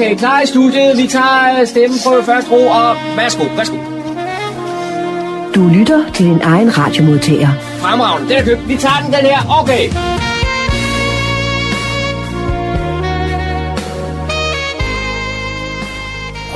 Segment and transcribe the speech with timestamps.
[0.00, 0.96] Okay, klar i studiet.
[0.96, 3.76] Vi tager stemmen på første ro, og værsgo, værsgo.
[5.54, 7.48] Du lytter til din egen radiomodtager.
[7.82, 8.68] Fremragende, den er købt.
[8.68, 9.40] Vi tager den, den her.
[9.60, 9.84] Okay.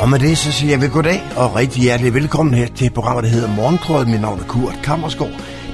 [0.03, 3.25] Og med det så siger jeg vel goddag og rigtig hjertelig velkommen her til programmet,
[3.25, 4.07] der hedder Morgenkrød.
[4.07, 5.33] Mit navn er Kurt Kammersgaard.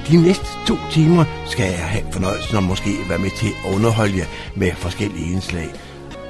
[0.09, 4.19] De næste to timer skal jeg have fornøjelsen af måske være med til at underholde
[4.19, 5.69] jer med forskellige indslag.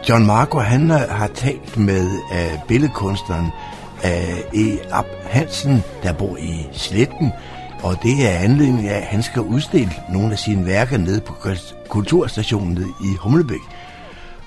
[0.08, 3.46] John Marco, han har talt med uh, billedkunstneren
[4.04, 4.78] uh, E.
[4.92, 7.32] Ab Hansen, der bor i Sletten,
[7.82, 11.34] og det er anledningen af, at han skal udstille nogle af sine værker nede på
[11.88, 13.60] kulturstationen nede i Humlebæk.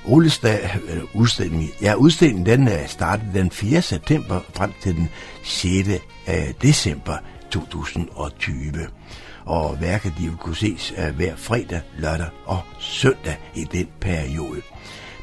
[0.05, 0.59] Olestad,
[0.89, 3.81] øh, udstillingen, ja, udstillingen den er startet den 4.
[3.81, 5.09] september frem til den
[5.43, 5.89] 6.
[6.61, 7.17] december
[7.51, 8.87] 2020.
[9.45, 14.61] Og værket de vil kunne ses hver fredag, lørdag og søndag i den periode.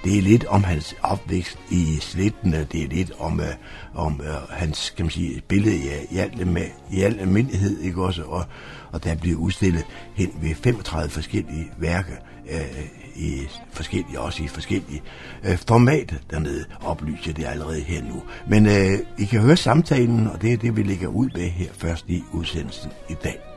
[0.04, 3.46] Det er lidt om hans opvækst i sletten, det er lidt om, øh,
[3.94, 8.02] om øh, hans kan man sige, billede ja, i, al, med, i al almindelighed, ikke
[8.02, 8.22] også?
[8.22, 8.44] Og,
[8.92, 12.16] og der bliver udstillet hen ved 35 forskellige værker,
[12.50, 12.84] øh,
[13.16, 15.02] i forskellige, også i forskellige
[15.44, 18.22] øh, formater dernede, oplyser det allerede her nu.
[18.48, 21.72] Men øh, I kan høre samtalen, og det er det, vi lægger ud med her
[21.72, 23.49] først i udsendelsen i dag.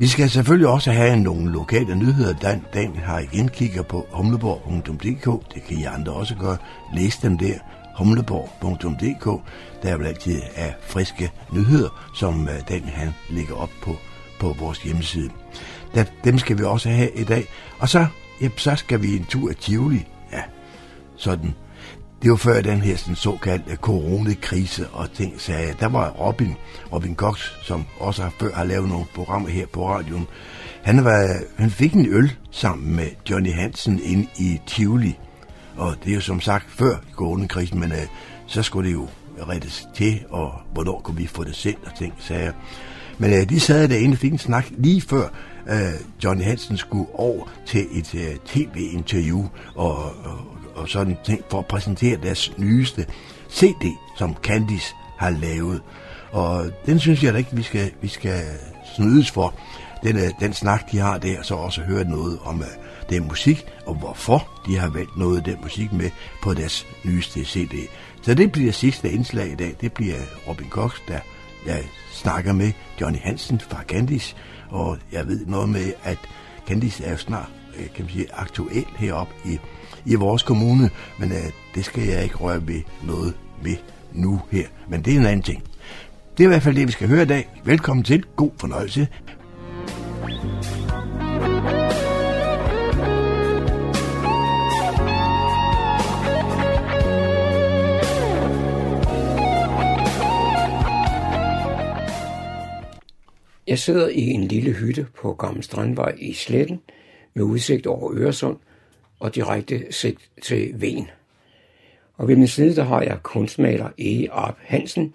[0.00, 2.32] Vi skal selvfølgelig også have nogle lokale nyheder.
[2.32, 5.54] Dan, Dan har igen kigger på humleborg.dk.
[5.54, 6.56] Det kan I andre også gøre.
[6.94, 7.54] Læs dem der.
[7.96, 9.42] humleborg.dk.
[9.82, 13.96] Der er vel altid af friske nyheder, som øh, Dan han lægger op på,
[14.40, 15.30] på vores hjemmeside.
[15.94, 17.44] Der, dem skal vi også have i dag.
[17.78, 18.06] Og så,
[18.40, 20.06] ja, så skal vi en tur af Tivoli.
[20.32, 20.42] Ja,
[21.16, 21.54] sådan
[22.22, 26.54] det var før den her sådan, såkaldte coronakrise og ting, så der var Robin,
[26.92, 30.26] Robin Cox, som også har før har lavet nogle programmer her på radioen.
[30.82, 35.18] Han, var, han fik en øl sammen med Johnny Hansen ind i Tivoli.
[35.76, 38.06] Og det er jo som sagt før coronakrisen, men øh,
[38.46, 39.08] så skulle det jo
[39.48, 42.52] rettes til, og hvornår kunne vi få det sendt og ting, sagde jeg.
[43.18, 45.28] Men øh, de sad derinde og fik en snak lige før
[45.70, 51.58] øh, Johnny Hansen skulle over til et øh, tv-interview og, og og sådan ting for
[51.58, 53.06] at præsentere deres nyeste
[53.50, 55.82] CD, som Candice har lavet.
[56.30, 58.42] Og den synes jeg da ikke, vi skal, vi skal
[58.96, 59.54] snydes for.
[60.02, 62.66] Den, øh, den snak, de har der, så også høre noget om uh,
[63.10, 66.10] den musik, og hvorfor de har valgt noget af den musik med
[66.42, 67.74] på deres nyeste CD.
[68.22, 69.76] Så det bliver sidste indslag i dag.
[69.80, 70.18] Det bliver
[70.48, 71.18] Robin Cox, der,
[71.66, 71.76] der
[72.12, 74.36] snakker med Johnny Hansen fra Candice.
[74.70, 76.18] Og jeg ved noget med, at
[76.66, 79.58] Candice er jo snart øh, kan man sige, aktuel heroppe i
[80.06, 83.76] i vores kommune, men øh, det skal jeg ikke røre ved noget ved
[84.12, 84.66] nu her.
[84.88, 85.62] Men det er en anden ting.
[86.38, 87.48] Det er i hvert fald det, vi skal høre i dag.
[87.64, 88.24] Velkommen til.
[88.36, 89.08] God fornøjelse.
[103.66, 106.80] Jeg sidder i en lille hytte på Gamle Strandvej i Sletten
[107.34, 108.56] med udsigt over Øresund
[109.20, 111.10] og direkte sigt til Ven.
[112.16, 114.30] Og ved min side, der har jeg kunstmaler E.
[114.30, 115.14] Arp Hansen.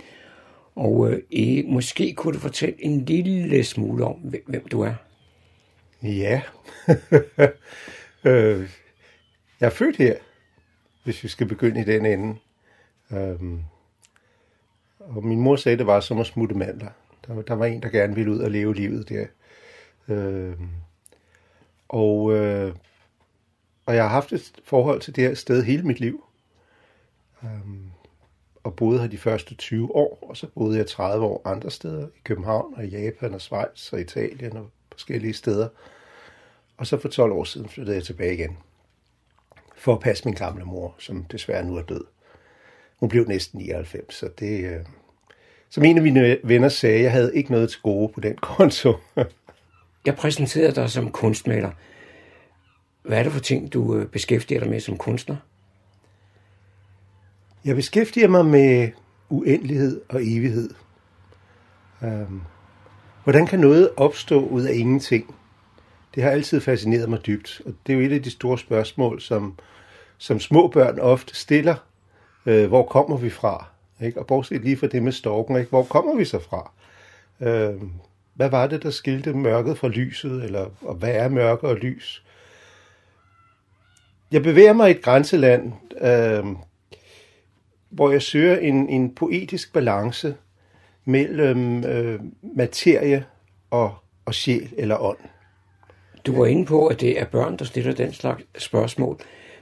[0.76, 4.94] Og øh, E, måske kunne du fortælle en lille smule om, hvem du er?
[6.04, 6.42] Ja.
[8.30, 8.70] øh,
[9.60, 10.16] jeg er født her,
[11.04, 12.36] hvis vi skal begynde i den ende.
[13.12, 13.60] Øhm,
[15.00, 16.90] og min mor sagde, det var som at smutte mandler.
[17.28, 19.26] Der, der var en, der gerne ville ud og leve livet der.
[20.08, 20.70] Øhm,
[21.90, 22.76] og øh,
[23.86, 26.24] og jeg har haft et forhold til det her sted hele mit liv.
[27.42, 27.92] Um,
[28.64, 32.08] og boede her de første 20 år, og så boede jeg 30 år andre steder,
[32.08, 35.68] i København og i Japan og Schweiz og Italien og forskellige steder.
[36.78, 38.58] Og så for 12 år siden flyttede jeg tilbage igen,
[39.76, 42.04] for at passe min gamle mor, som desværre nu er død.
[43.00, 44.66] Hun blev næsten 99, så det...
[44.66, 44.80] Øh,
[45.70, 48.94] som en af mine venner sagde, jeg havde ikke noget til gode på den konto.
[50.06, 51.72] jeg præsenterede dig som kunstmaler.
[53.04, 55.36] Hvad er det for ting, du øh, beskæftiger dig med som kunstner?
[57.66, 58.90] Jeg beskæftiger mig med
[59.30, 60.70] uendelighed og evighed.
[62.04, 62.42] Øhm,
[63.24, 65.36] hvordan kan noget opstå ud af ingenting?
[66.16, 69.22] Det har altid fascineret mig dybt, og det er jo et af de store spørgsmål,
[69.22, 69.60] som,
[70.18, 71.76] som små børn ofte stiller.
[72.46, 73.66] Øh, hvor kommer vi fra?
[74.02, 74.20] Ikke?
[74.20, 75.70] Og bortset lige fra det med storken, ikke?
[75.70, 76.72] hvor kommer vi så fra?
[77.42, 77.82] Øh,
[78.34, 82.24] hvad var det, der skilte mørket fra lyset, eller og hvad er mørke og lys?
[84.34, 86.46] Jeg bevæger mig i et grænseland, øh,
[87.90, 90.36] hvor jeg søger en, en poetisk balance
[91.06, 92.20] mellem øh,
[92.56, 93.26] materie
[93.72, 93.94] og,
[94.26, 95.18] og sjæl eller ånd.
[96.26, 99.20] Du var inde på, at det er børn, der stiller den slags spørgsmål.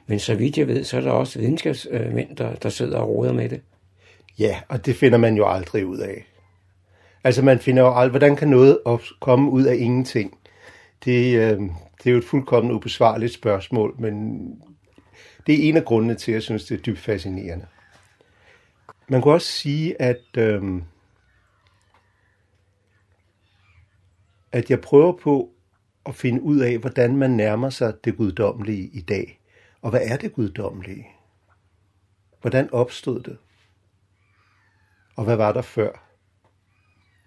[0.07, 3.33] Men så vidt jeg ved, så er der også videnskabsmænd, der, der sidder og råder
[3.33, 3.61] med det.
[4.39, 6.25] Ja, og det finder man jo aldrig ud af.
[7.23, 8.79] Altså man finder jo aldrig, hvordan kan noget
[9.19, 10.37] komme ud af ingenting?
[11.05, 11.61] Det, øh,
[12.03, 14.45] det er jo et fuldkommen ubesvarligt spørgsmål, men
[15.47, 17.67] det er en af grundene til, at jeg synes, det er dybt fascinerende.
[19.07, 20.81] Man kunne også sige, at, øh,
[24.51, 25.49] at jeg prøver på
[26.05, 29.39] at finde ud af, hvordan man nærmer sig det guddommelige i dag.
[29.81, 31.07] Og hvad er det guddommelige?
[32.41, 33.37] Hvordan opstod det?
[35.15, 36.07] Og hvad var der før?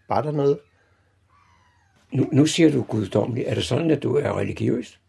[0.09, 0.59] Var der noget?
[2.15, 3.45] Nu, nu siger du guddommelig.
[3.47, 5.01] Er det sådan, at du er religiøs?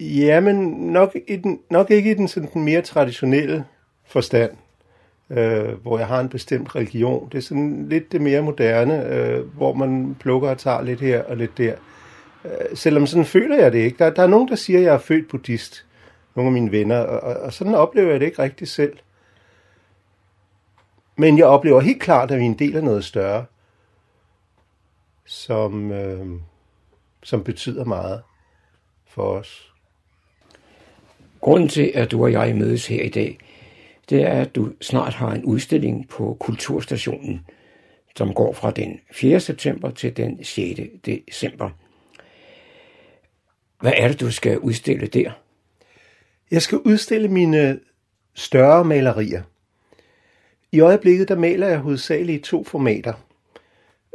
[0.00, 0.56] Jamen,
[0.92, 3.64] nok, i den, nok ikke i den, sådan, den mere traditionelle
[4.06, 4.52] forstand,
[5.30, 7.28] øh, hvor jeg har en bestemt religion.
[7.32, 11.22] Det er sådan lidt det mere moderne, øh, hvor man plukker og tager lidt her
[11.22, 11.74] og lidt der.
[12.44, 13.98] Øh, selvom sådan føler jeg det ikke.
[13.98, 15.86] Der, der er nogen, der siger, at jeg er født buddhist.
[16.36, 16.98] Nogle af mine venner.
[16.98, 18.98] Og, og, og sådan oplever jeg det ikke rigtig selv.
[21.16, 23.44] Men jeg oplever helt klart, at vi er en del af noget større,
[25.28, 26.26] som, øh,
[27.22, 28.22] som betyder meget
[29.06, 29.72] for os.
[31.40, 33.38] Grunden til, at du og jeg mødes her i dag,
[34.10, 37.46] det er, at du snart har en udstilling på Kulturstationen,
[38.16, 39.40] som går fra den 4.
[39.40, 40.80] september til den 6.
[41.06, 41.70] december.
[43.80, 45.32] Hvad er det, du skal udstille der?
[46.50, 47.80] Jeg skal udstille mine
[48.34, 49.42] større malerier.
[50.72, 53.27] I øjeblikket der maler jeg hovedsageligt i to formater.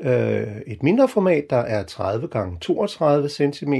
[0.02, 3.74] Øh, et mindre format, der er 30 x 32 cm,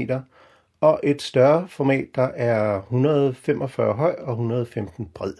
[0.80, 5.34] og et større format, der er 145 høj og 115 bred.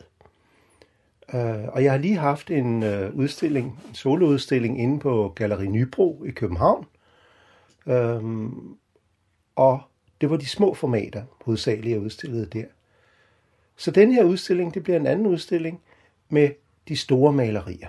[1.34, 6.24] Øh, og jeg har lige haft en øh, udstilling, en soloudstilling inde på Galeri Nybro
[6.24, 6.86] i København.
[7.86, 8.22] Øh,
[9.56, 9.80] og
[10.20, 12.64] det var de små formater, hovedsageligt jeg udstillede der.
[13.76, 15.80] Så den her udstilling, det bliver en anden udstilling
[16.28, 16.50] med
[16.88, 17.88] de store malerier.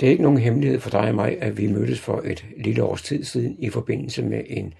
[0.00, 2.82] Det er ikke nogen hemmelighed for dig og mig, at vi mødtes for et lille
[2.82, 4.74] års tid siden i forbindelse med en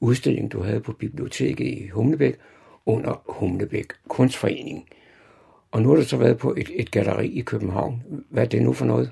[0.00, 2.36] udstilling, du havde på biblioteket i Humlebæk
[2.86, 4.88] under Humlebæk Kunstforening.
[5.70, 8.02] Og nu har du så været på et, et galleri i København.
[8.30, 9.10] Hvad er det nu for noget?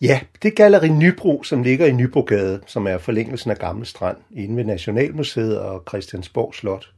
[0.00, 4.16] Ja, det er Galeri Nybro, som ligger i Nybrogade, som er forlængelsen af Gamle Strand,
[4.30, 6.92] inde ved Nationalmuseet og Christiansborg Slot.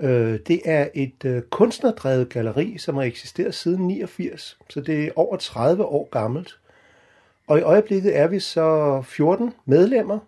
[0.00, 5.10] Øh, det er et øh, kunstnerdrevet galleri, som har eksisteret siden 89, så det er
[5.16, 6.58] over 30 år gammelt.
[7.46, 10.18] Og i øjeblikket er vi så 14 medlemmer,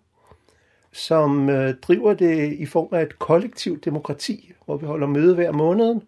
[0.92, 5.52] som øh, driver det i form af et kollektivt demokrati, hvor vi holder møde hver
[5.52, 6.00] måned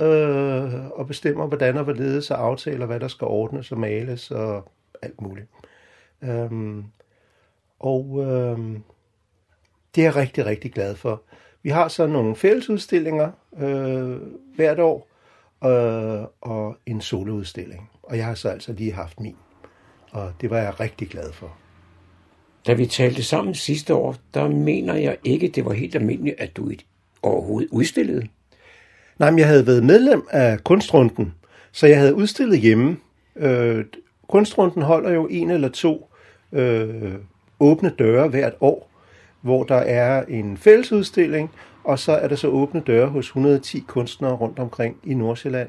[0.00, 4.72] øh, og bestemmer, hvordan og hvorledes og aftaler, hvad der skal ordnes og males og
[5.02, 5.46] alt muligt.
[6.22, 6.84] Øhm,
[7.80, 8.58] og øh,
[9.94, 11.22] det er jeg rigtig, rigtig glad for.
[11.64, 14.16] Vi har så nogle fællesudstillinger øh,
[14.56, 15.08] hvert år,
[15.64, 17.90] øh, og en soloudstilling.
[18.02, 19.36] Og jeg har så altså lige haft min,
[20.10, 21.56] og det var jeg rigtig glad for.
[22.66, 26.56] Da vi talte sammen sidste år, der mener jeg ikke, det var helt almindeligt, at
[26.56, 26.70] du
[27.22, 28.28] overhovedet udstillede.
[29.18, 31.34] Nej, men jeg havde været medlem af kunstrunden,
[31.72, 32.96] så jeg havde udstillet hjemme.
[33.36, 33.84] Øh,
[34.28, 36.10] kunstrunden holder jo en eller to
[36.52, 37.14] øh,
[37.60, 38.93] åbne døre hvert år,
[39.44, 41.50] hvor der er en fællesudstilling,
[41.84, 45.68] og så er der så åbne døre hos 110 kunstnere rundt omkring i Nordsjælland.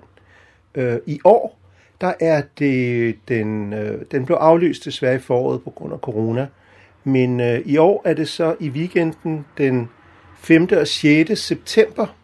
[0.75, 1.59] Øh, I år,
[2.01, 6.47] der er det, den, øh, den blev aflyst desværre i foråret på grund af corona,
[7.03, 9.89] men øh, i år er det så i weekenden den
[10.37, 10.67] 5.
[10.71, 11.39] og 6.
[11.39, 12.15] september,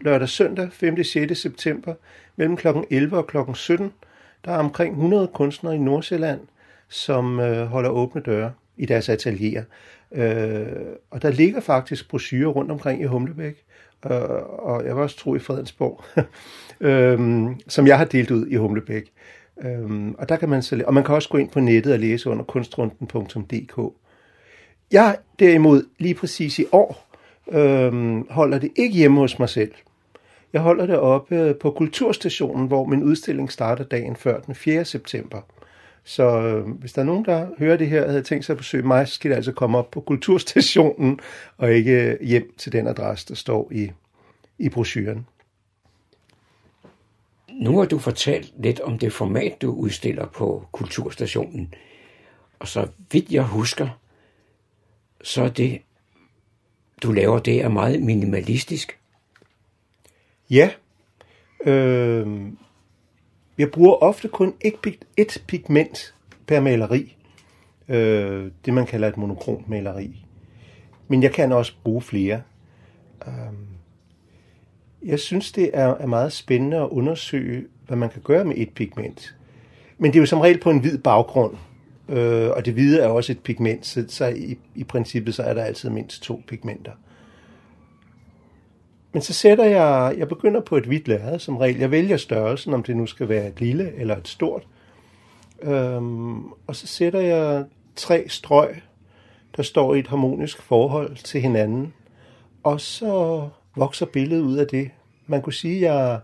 [0.00, 0.96] lørdag søndag, 5.
[0.98, 1.40] og 6.
[1.40, 1.94] september,
[2.36, 2.68] mellem kl.
[2.90, 3.36] 11 og kl.
[3.54, 3.92] 17.
[4.44, 6.40] Der er omkring 100 kunstnere i Nordsjælland,
[6.88, 9.64] som øh, holder åbne døre i deres atelier.
[10.14, 10.66] Øh,
[11.10, 13.64] og der ligger faktisk brosyrer rundt omkring i Humlebæk,
[14.06, 14.12] øh,
[14.58, 16.04] og jeg vil også tro i Fredensborg,
[16.88, 19.12] øh, som jeg har delt ud i Humlebæk.
[19.62, 21.98] Øh, og der kan man så, og man kan også gå ind på nettet og
[21.98, 23.94] læse under kunstrunden.dk.
[24.92, 27.10] Jeg derimod lige præcis i år
[27.52, 29.72] øh, holder det ikke hjemme hos mig selv.
[30.52, 34.84] Jeg holder det oppe på Kulturstationen, hvor min udstilling starter dagen før den 4.
[34.84, 35.40] september.
[36.04, 38.58] Så øh, hvis der er nogen, der hører det her og havde tænkt sig at
[38.58, 41.20] besøge mig, så skal det altså komme op på Kulturstationen
[41.56, 43.90] og ikke hjem til den adresse, der står i,
[44.58, 45.26] i brochuren.
[47.52, 51.74] Nu har du fortalt lidt om det format, du udstiller på Kulturstationen.
[52.58, 53.88] Og så vidt jeg husker,
[55.22, 55.82] så er det,
[57.02, 58.98] du laver, det er meget minimalistisk.
[60.50, 60.70] Ja.
[61.66, 62.26] Øh,
[63.60, 66.14] jeg bruger ofte kun et, et pigment
[66.46, 67.16] per maleri.
[67.88, 70.26] Øh, det man kalder et monokromt maleri.
[71.08, 72.42] Men jeg kan også bruge flere.
[73.26, 73.66] Øhm,
[75.02, 78.70] jeg synes, det er, er meget spændende at undersøge, hvad man kan gøre med et
[78.70, 79.36] pigment.
[79.98, 81.56] Men det er jo som regel på en hvid baggrund,
[82.08, 85.54] øh, og det hvide er også et pigment, så, så i, i princippet så er
[85.54, 86.92] der altid mindst to pigmenter.
[89.12, 91.76] Men så sætter jeg, jeg begynder på et hvidt lærred som regel.
[91.76, 94.66] Jeg vælger størrelsen, om det nu skal være et lille eller et stort.
[95.62, 97.64] Øhm, og så sætter jeg
[97.96, 98.82] tre strøg,
[99.56, 101.94] der står i et harmonisk forhold til hinanden.
[102.62, 104.90] Og så vokser billedet ud af det.
[105.26, 106.20] Man kunne sige, at jeg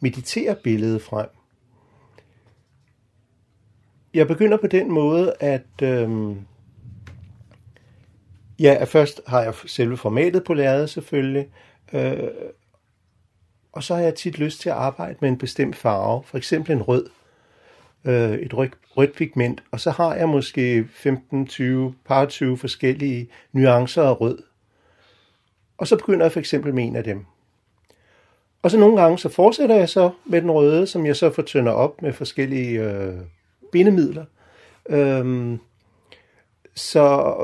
[0.00, 1.26] mediterer billedet frem.
[4.14, 6.38] Jeg begynder på den måde, at øhm,
[8.58, 11.48] ja, først har jeg selve formatet på lærredet selvfølgelig,
[11.92, 12.30] øh,
[13.72, 16.72] og så har jeg tit lyst til at arbejde med en bestemt farve, for eksempel
[16.72, 17.06] en rød,
[18.04, 24.02] øh, et rødt, rødt pigment, og så har jeg måske 15-20, par 20 forskellige nuancer
[24.02, 24.42] af rød.
[25.78, 27.24] Og så begynder jeg for eksempel med en af dem.
[28.62, 31.72] Og så nogle gange så fortsætter jeg så med den røde, som jeg så fortynder
[31.72, 33.14] op med forskellige øh,
[33.72, 34.24] bindemidler.
[34.88, 35.58] Øhm,
[36.74, 37.34] så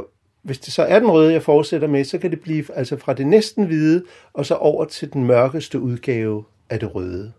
[0.42, 3.14] hvis det så er den røde, jeg fortsætter med, så kan det blive altså fra
[3.14, 7.32] det næsten hvide, og så over til den mørkeste udgave af det røde.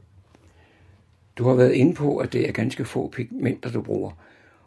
[1.38, 4.12] Du har været inde på, at det er ganske få pigmenter, du bruger.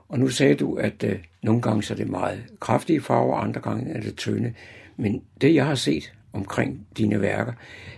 [0.08, 3.60] Og nu sagde du, at øh, nogle gange så er det meget kraftige farver, andre
[3.60, 4.52] gange er det tynde.
[4.96, 7.52] Men det, jeg har set omkring dine værker,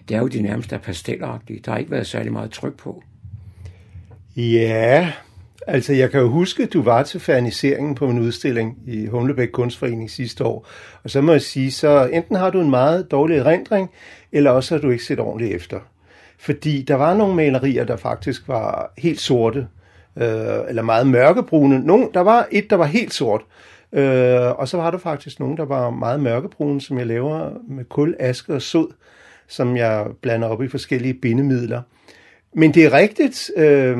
[0.08, 1.60] det er jo de nærmeste pastelagtige.
[1.64, 3.02] Der har ikke været særlig meget tryk på.
[4.36, 5.12] Ja,
[5.66, 9.48] altså jeg kan jo huske, at du var til ferniseringen på en udstilling i Humlebæk
[9.48, 10.66] Kunstforening sidste år.
[11.04, 13.90] Og så må jeg sige, så enten har du en meget dårlig erindring,
[14.32, 15.78] eller også har du ikke set ordentligt efter.
[16.38, 19.66] Fordi der var nogle malerier, der faktisk var helt sorte,
[20.16, 21.78] øh, eller meget mørkebrune.
[21.78, 23.42] Nogle, der var et, der var helt sort,
[23.92, 27.84] øh, og så var der faktisk nogle, der var meget mørkebrune, som jeg laver med
[27.84, 28.92] kul, aske og sod,
[29.48, 31.82] som jeg blander op i forskellige bindemidler.
[32.54, 33.98] Men det er rigtigt, øh,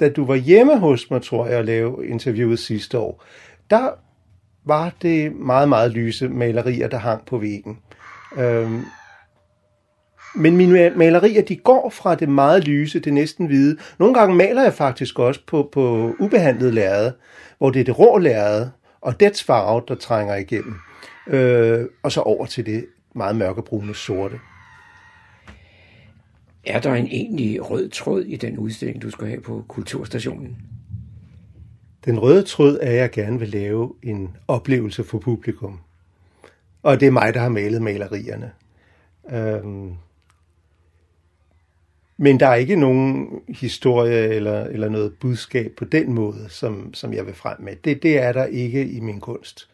[0.00, 3.24] da du var hjemme hos mig, tror jeg, at lave interviewet sidste år,
[3.70, 3.88] der
[4.64, 7.78] var det meget, meget lyse malerier, der hang på væggen.
[8.38, 8.84] Øhm,
[10.34, 13.76] men mine malerier, de går fra det meget lyse, det næsten hvide.
[13.98, 17.12] Nogle gange maler jeg faktisk også på, på ubehandlet lærred,
[17.58, 18.68] hvor det er det rå lærred
[19.00, 20.74] og dets farve, der trænger igennem.
[21.26, 24.40] Øh, og så over til det meget mørkebrune sorte.
[26.66, 30.56] Er der en egentlig rød tråd i den udstilling, du skal have på Kulturstationen?
[32.04, 35.80] Den røde tråd er, at jeg gerne vil lave en oplevelse for publikum.
[36.82, 38.52] Og det er mig, der har malet malerierne.
[39.30, 39.92] Øhm,
[42.16, 47.14] men der er ikke nogen historie eller, eller noget budskab på den måde, som, som
[47.14, 47.76] jeg vil frem med.
[47.76, 49.68] Det, det er der ikke i min kunst.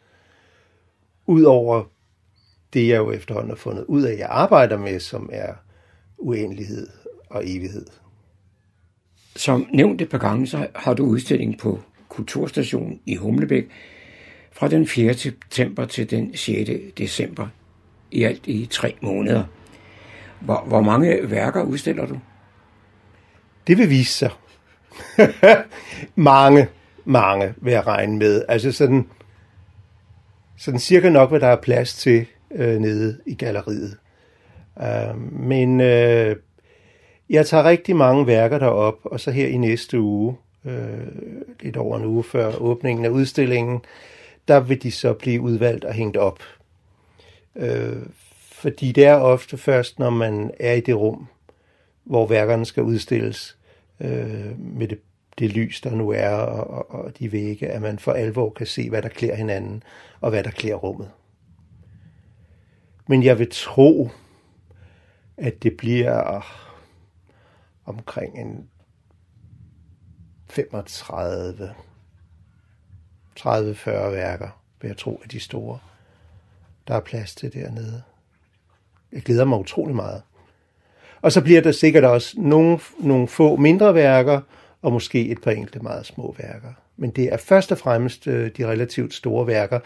[1.27, 1.85] Udover
[2.73, 5.55] det, jeg jo efterhånden har fundet ud af, jeg arbejder med, som er
[6.21, 6.89] uendelighed
[7.31, 7.87] og evighed.
[9.37, 13.69] Som nævnt et par gange, så har du udstilling på Kulturstationen i Humlebæk
[14.53, 15.15] fra den 4.
[15.15, 16.71] september til den 6.
[16.99, 17.49] december,
[18.11, 19.45] i alt i tre måneder.
[20.41, 22.21] Hvor, hvor mange værker udstiller du?
[23.67, 24.31] Det vil vise sig.
[26.15, 26.69] mange,
[27.05, 28.45] mange vil jeg regne med.
[28.49, 29.09] Altså sådan,
[30.59, 33.97] sådan cirka nok, hvad der er plads til øh, nede i galleriet.
[34.83, 36.37] Uh, men øh,
[37.31, 41.07] jeg tager rigtig mange værker derop, og så her i næste uge, øh,
[41.61, 43.81] lidt over en uge før åbningen af udstillingen,
[44.49, 46.39] der vil de så blive udvalgt og hængt op.
[47.57, 47.97] Øh,
[48.53, 51.27] fordi det er ofte først, når man er i det rum,
[52.05, 53.59] hvor værkerne skal udstilles,
[54.01, 54.99] øh, med det,
[55.39, 58.91] det lys, der nu er, og, og de vægge, at man for alvor kan se,
[58.91, 59.83] hvad der klæder hinanden,
[60.21, 61.11] og hvad der klæder rummet.
[63.09, 64.11] Men jeg vil tro,
[65.41, 66.47] at det bliver
[67.85, 68.69] omkring en
[70.51, 71.75] 35,
[73.41, 75.79] 30-40 værker, vil jeg tro, af de store,
[76.89, 78.03] der er plads til dernede.
[79.13, 80.23] Jeg glæder mig utrolig meget.
[81.23, 84.41] Og så bliver der sikkert også nogle, nogle få mindre værker,
[84.83, 86.73] og måske et par enkelte meget små værker.
[86.97, 89.81] Men det er først og fremmest øh, de relativt store værker,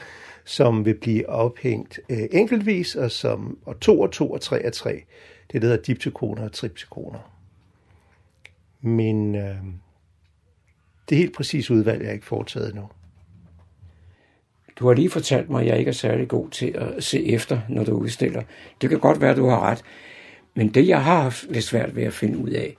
[0.45, 4.73] som vil blive ophængt øh, enkeltvis, og, som, og to og to og tre og
[4.73, 5.05] tre.
[5.53, 7.19] Det hedder diptykoner og triptykoner.
[8.81, 9.57] Men øh,
[11.09, 12.89] det er helt præcis udvalg, jeg ikke foretaget nu.
[14.77, 17.61] Du har lige fortalt mig, at jeg ikke er særlig god til at se efter,
[17.69, 18.43] når du udstiller.
[18.81, 19.83] Det kan godt være, at du har ret.
[20.55, 22.77] Men det, jeg har haft lidt svært ved at finde ud af,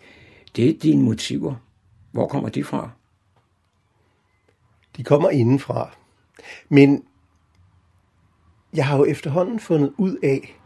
[0.56, 1.56] det er dine motiver.
[2.12, 2.90] Hvor kommer de fra?
[4.98, 5.98] De kommer indenfra.
[6.70, 7.04] Men
[8.74, 10.60] jeg har jo efterhånden fundet ud af,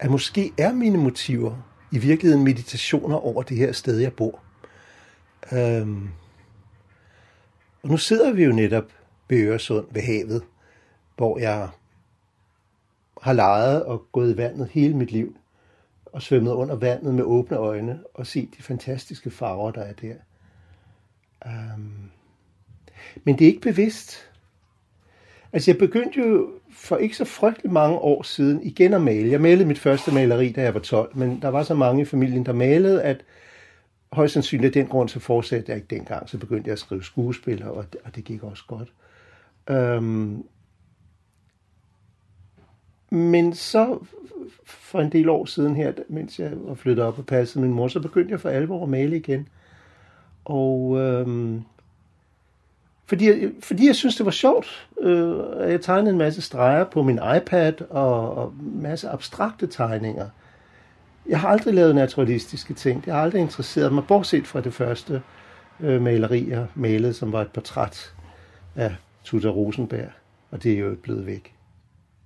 [0.00, 1.56] at måske er mine motiver
[1.92, 4.40] i virkeligheden meditationer over det her sted, jeg bor.
[5.52, 6.08] Øhm,
[7.82, 8.84] og nu sidder vi jo netop
[9.28, 10.42] ved Øresund, ved havet,
[11.16, 11.68] hvor jeg
[13.22, 15.36] har leget og gået i vandet hele mit liv,
[16.06, 20.14] og svømmet under vandet med åbne øjne, og set de fantastiske farver, der er der.
[21.46, 22.10] Um,
[23.24, 24.30] men det er ikke bevidst.
[25.52, 29.30] Altså jeg begyndte jo for ikke så frygtelig mange år siden igen at male.
[29.30, 32.04] Jeg malede mit første maleri, da jeg var 12, men der var så mange i
[32.04, 33.24] familien, der malede, at
[34.12, 36.28] højst sandsynligt af den grund, så fortsatte jeg ikke dengang.
[36.28, 38.92] Så begyndte jeg at skrive skuespil, og det, og det gik også godt.
[39.70, 40.44] Øhm,
[43.10, 43.98] men så
[44.64, 47.88] for en del år siden her, mens jeg var flyttet op og passede min mor,
[47.88, 49.48] så begyndte jeg for alvor at male igen.
[50.44, 51.62] Og øhm,
[53.06, 53.30] fordi,
[53.60, 54.88] fordi jeg synes, det var sjovt.
[55.00, 55.36] Øh,
[55.70, 60.28] jeg tegnede en masse streger på min iPad og, og en masse abstrakte tegninger.
[61.28, 63.02] Jeg har aldrig lavet naturalistiske ting.
[63.06, 65.22] Jeg har aldrig interesseret mig, bortset fra det første
[65.80, 68.12] øh, maleri, jeg malede, som var et portræt
[68.76, 68.94] af
[69.24, 70.08] Tuta Rosenberg.
[70.50, 71.54] Og det er jo blevet væk.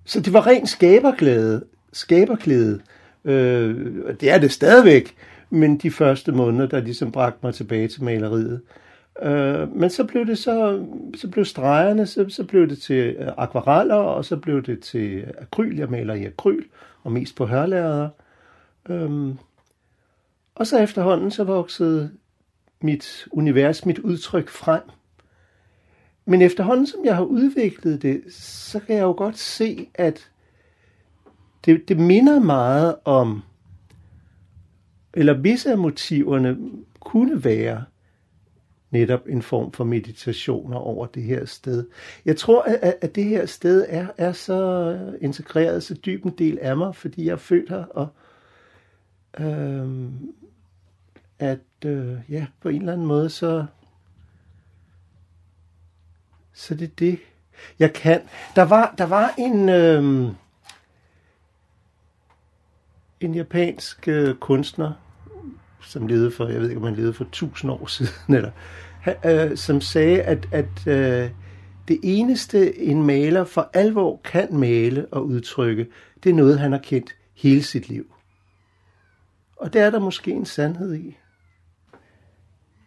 [0.05, 1.65] Så det var ren skaberglæde.
[1.93, 2.81] Skaberglæde.
[3.25, 3.75] Øh,
[4.19, 5.15] det er det stadigvæk,
[5.49, 8.53] men de første måneder, der ligesom bragte mig tilbage til maleriet.
[8.53, 8.88] Øh,
[9.21, 13.27] Øh, men så blev det så, så blev stregerne, så, så blev det til øh,
[13.37, 15.77] akvareller, og så blev det til akryl.
[15.77, 16.63] Jeg maler i akryl,
[17.03, 18.09] og mest på hørlærder.
[18.89, 19.35] Øh,
[20.55, 22.11] og så efterhånden, så voksede
[22.81, 24.81] mit univers, mit udtryk frem.
[26.25, 30.29] Men efterhånden, som jeg har udviklet det, så kan jeg jo godt se, at
[31.65, 33.41] det, det minder meget om,
[35.13, 36.57] eller visse af motiverne
[36.99, 37.83] kunne være
[38.91, 41.87] netop en form for meditationer over det her sted.
[42.25, 46.59] Jeg tror, at, at det her sted er, er så integreret, så dyb en del
[46.61, 48.07] af mig, fordi jeg er født her, og
[49.39, 50.33] øhm,
[51.39, 53.65] at øh, ja, på en eller anden måde, så
[56.53, 57.19] så det er det,
[57.79, 58.21] jeg kan.
[58.55, 60.35] Der var, der var en, Øhm,
[63.19, 64.91] en japansk øh, kunstner,
[65.81, 68.51] som levede for, jeg ved ikke, om han levede for tusind år siden, eller,
[69.25, 71.29] øh, som sagde, at, at øh,
[71.87, 75.87] det eneste, en maler for alvor kan male og udtrykke,
[76.23, 78.13] det er noget, han har kendt hele sit liv.
[79.55, 81.17] Og det er der måske en sandhed i.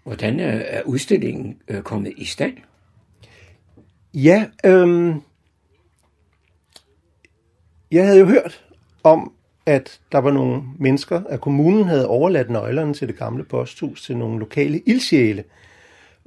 [0.05, 2.57] Hvordan er udstillingen øh, kommet i stand?
[4.15, 5.23] Ja, øhm,
[7.91, 8.65] jeg havde jo hørt
[9.05, 9.33] om,
[9.67, 14.17] at der var nogle mennesker, at kommunen havde overladt nøglerne til det gamle posthus til
[14.17, 15.45] nogle lokale ildsjæle,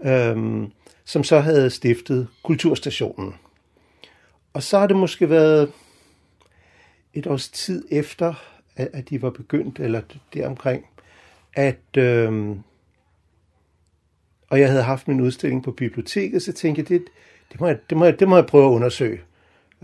[0.06, 0.72] øhm,
[1.06, 3.36] som så havde stiftet kulturstationen.
[4.54, 5.72] Og så har det måske været
[7.14, 8.34] et års tid efter,
[8.76, 10.02] at de var begyndt, eller
[10.34, 10.86] deromkring,
[11.54, 12.60] at øhm,
[14.50, 17.04] og jeg havde haft min udstilling på biblioteket, så tænkte jeg, det,
[17.52, 19.22] det må jeg, det må jeg, det må jeg prøve at undersøge.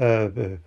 [0.02, 0.58] Øh, øh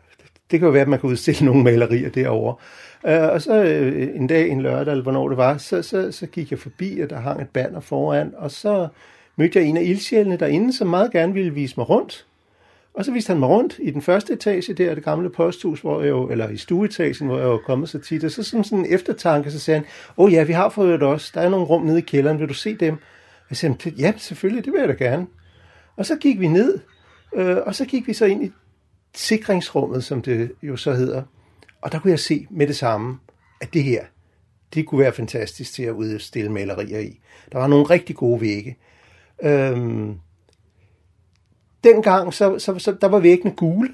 [0.54, 2.54] det kan jo være, at man kan udstille nogle malerier derovre.
[3.02, 6.26] Uh, og så øh, en dag, en lørdag, eller hvornår det var, så, så, så
[6.26, 8.88] gik jeg forbi, og der hang et banner foran, og så
[9.36, 12.26] mødte jeg en af ildsjælene derinde, som meget gerne ville vise mig rundt.
[12.94, 16.00] Og så viste han mig rundt i den første etage der, det gamle posthus, hvor
[16.00, 18.24] jeg jo, eller i stueetagen, hvor jeg jo kommet så tit.
[18.24, 21.00] Og så som sådan en eftertanke, så sagde han, åh oh, ja, vi har fået
[21.00, 21.30] det også.
[21.34, 22.96] Der er nogle rum nede i kælderen, vil du se dem?
[23.50, 25.26] Jeg sagde, ja, selvfølgelig, det vil jeg da gerne.
[25.96, 26.78] Og så gik vi ned,
[27.34, 28.52] øh, og så gik vi så ind i
[29.14, 31.22] sikringsrummet, som det jo så hedder.
[31.80, 33.18] Og der kunne jeg se med det samme,
[33.60, 34.04] at det her,
[34.74, 37.20] det kunne være fantastisk til at udstille malerier i.
[37.52, 38.76] Der var nogle rigtig gode vægge.
[39.42, 40.14] Øhm,
[41.84, 43.88] dengang, så, så, så der var væggene gule,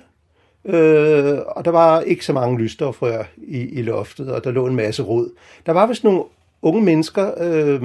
[0.64, 4.76] øh, og der var ikke så mange lysstofrør i, i loftet, og der lå en
[4.76, 5.30] masse rod.
[5.66, 6.24] Der var vist nogle
[6.62, 7.82] unge mennesker, øh,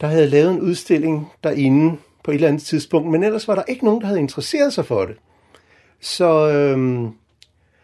[0.00, 3.62] der havde lavet en udstilling derinde på et eller andet tidspunkt, men ellers var der
[3.68, 5.16] ikke nogen, der havde interesseret sig for det.
[6.00, 7.10] Så, øhm,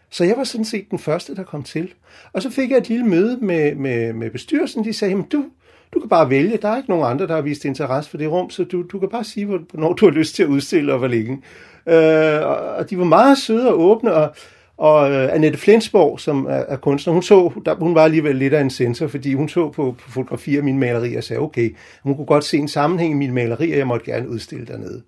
[0.09, 1.93] så jeg var sådan set den første, der kom til.
[2.33, 4.83] Og så fik jeg et lille møde med, med, med bestyrelsen.
[4.83, 5.45] De sagde, du,
[5.93, 6.57] du kan bare vælge.
[6.57, 8.99] Der er ikke nogen andre, der har vist interesse for det rum, så du, du
[8.99, 11.41] kan bare sige, hvornår du har lyst til at udstille og hvor længe.
[11.87, 12.47] Øh,
[12.77, 14.35] og de var meget søde og åbne, og
[14.77, 18.53] og uh, Annette Flensborg, som er, er kunstner, hun, så, der, hun var alligevel lidt
[18.53, 21.75] af en sensor, fordi hun så på, på fotografier af mine malerier og sagde, okay,
[22.03, 25.01] hun kunne godt se en sammenhæng i mine malerier, jeg måtte gerne udstille dernede.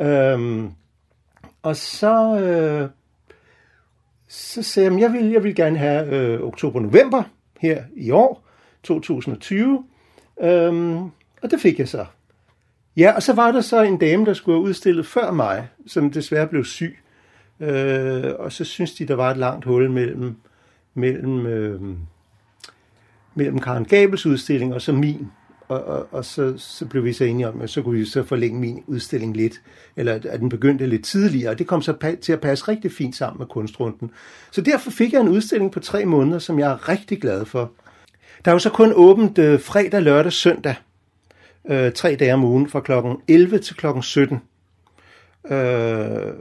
[0.00, 0.70] Øhm,
[1.62, 2.88] og så, øh,
[4.28, 7.22] så sagde jeg, jeg vil, jeg vil gerne have øh, oktober-november
[7.60, 8.44] her i år,
[8.82, 9.84] 2020.
[10.42, 11.02] Øhm,
[11.42, 12.06] og det fik jeg så.
[12.96, 16.10] Ja, og så var der så en dame, der skulle have udstillet før mig, som
[16.10, 16.98] desværre blev syg.
[17.60, 20.36] Øh, og så synes de, der var et langt hul mellem
[20.94, 21.80] mellem, øh,
[23.34, 25.30] mellem Karen Gabels udstilling og så min.
[25.72, 28.22] Og, og, og så, så blev vi så enige om, at så kunne vi så
[28.22, 29.60] forlænge min udstilling lidt,
[29.96, 33.16] eller at den begyndte lidt tidligere, og det kom så til at passe rigtig fint
[33.16, 34.10] sammen med kunstrunden.
[34.50, 37.70] Så derfor fik jeg en udstilling på tre måneder, som jeg er rigtig glad for.
[38.44, 40.74] Der er jo så kun åbent øh, fredag, lørdag, søndag,
[41.70, 44.38] øh, tre dage om ugen, fra klokken 11 til klokken 17.
[45.50, 46.32] Øh,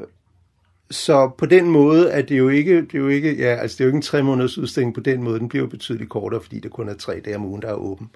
[0.91, 3.82] så på den måde er det jo ikke, det er jo ikke, ja, altså det
[3.82, 6.41] er jo ikke en tre måneders udstilling på den måde, den bliver jo betydeligt kortere,
[6.41, 8.10] fordi det kun er tre dage om ugen, der er åben.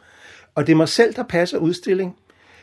[0.56, 2.16] Og det er mig selv, der passer udstilling.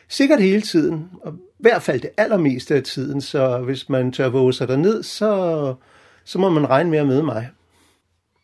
[0.08, 4.28] Sikkert hele tiden, og i hvert fald det allermeste af tiden, så hvis man tør
[4.28, 5.74] våge sig derned, så,
[6.24, 7.48] så må man regne med at møde mig.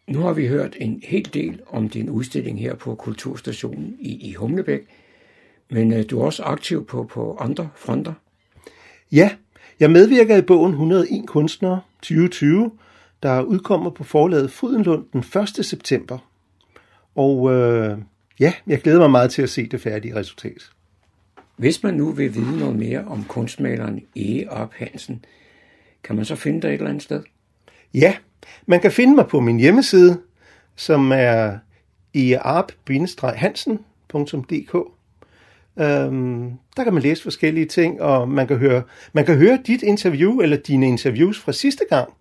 [0.06, 4.32] Nu har vi hørt en hel del om din udstilling her på Kulturstationen i, i
[4.32, 4.80] Humlebæk,
[5.70, 8.12] men øh, du er også aktiv på, på andre fronter.
[9.12, 9.30] Ja,
[9.80, 12.70] jeg medvirker i bogen 101 kunstnere 2020,
[13.22, 15.66] der udkommer på forlaget Frydenlund den 1.
[15.66, 16.18] september.
[17.14, 17.98] Og øh,
[18.40, 20.70] ja, jeg glæder mig meget til at se det færdige resultat.
[21.56, 25.24] Hvis man nu vil vide noget mere om kunstmaleren Ege Op Hansen,
[26.04, 27.22] kan man så finde dig et eller andet sted?
[27.94, 28.16] Ja,
[28.66, 30.20] man kan finde mig på min hjemmeside,
[30.76, 31.58] som er
[32.14, 34.76] earp-hansen.dk.
[35.78, 39.82] Øhm, der kan man læse forskellige ting, og man kan høre, man kan høre dit
[39.82, 42.12] interview, eller dine interviews fra sidste gang,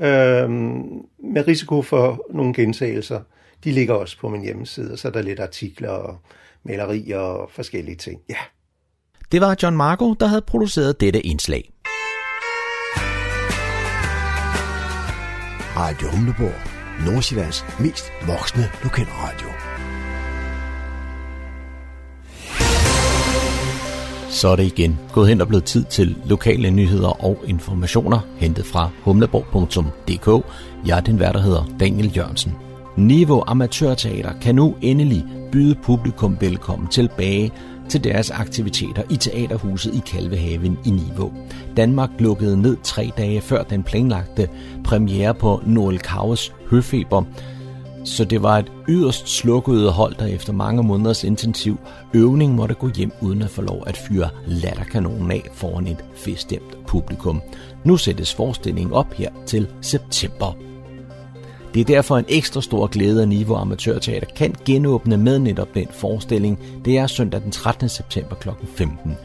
[0.00, 3.20] øhm, med risiko for nogle gentagelser.
[3.66, 6.18] De ligger også på min hjemmeside, og så er der lidt artikler og
[6.64, 8.20] malerier og forskellige ting.
[8.28, 8.36] Ja.
[9.32, 11.72] Det var John Marco, der havde produceret dette indslag.
[15.76, 16.54] Radio Humleborg.
[17.06, 19.48] Nordsjællands mest voksne lokalradio.
[24.30, 28.66] Så er det igen gået hen og blevet tid til lokale nyheder og informationer, hentet
[28.66, 30.46] fra humleborg.dk.
[30.86, 32.65] Jeg er den vært, der hedder Daniel Jørgensen.
[32.96, 37.52] Niveau Amatørteater kan nu endelig byde publikum velkommen tilbage
[37.88, 41.32] til deres aktiviteter i Teaterhuset i Kalvehaven i Niveau.
[41.76, 44.48] Danmark lukkede ned tre dage før den planlagte
[44.84, 47.22] premiere på Noel Kaves Høfeber,
[48.04, 51.78] så det var et yderst slukket hold, der efter mange måneders intensiv
[52.14, 56.86] øvning måtte gå hjem uden at få lov at fyre latterkanonen af foran et feststemt
[56.86, 57.42] publikum.
[57.84, 60.56] Nu sættes forestillingen op her til september.
[61.76, 65.86] Det er derfor en ekstra stor glæde, at Niveau Amatørteater kan genåbne med netop den
[65.90, 66.58] forestilling.
[66.84, 67.88] Det er søndag den 13.
[67.88, 68.48] september kl.
[68.74, 69.16] 15.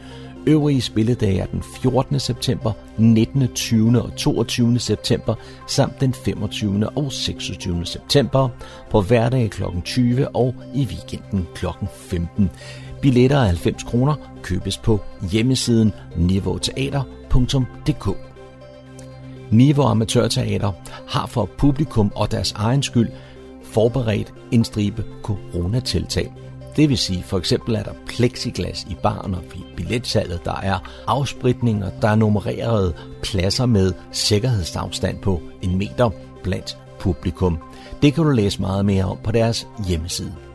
[0.46, 2.20] Øvrige spilledage er den 14.
[2.20, 4.02] september, 19., 20.
[4.02, 4.78] og 22.
[4.78, 5.34] september,
[5.68, 6.88] samt den 25.
[6.96, 7.86] og 26.
[7.86, 8.48] september,
[8.90, 9.62] på hverdag kl.
[9.84, 11.66] 20 og i weekenden kl.
[11.96, 12.50] 15.
[13.02, 18.31] Billetter af 90 kroner købes på hjemmesiden niveauteater.dk.
[19.52, 20.72] Niveau Amatørteater
[21.08, 23.08] har for publikum og deres egen skyld
[23.64, 26.32] forberedt en stribe coronatiltag.
[26.76, 30.78] Det vil sige, for eksempel er der plexiglas i baren og i billetsalget, der er
[31.06, 36.10] afspritninger, der er nummererede pladser med sikkerhedsafstand på en meter
[36.42, 37.58] blandt publikum.
[38.02, 40.51] Det kan du læse meget mere om på deres hjemmeside.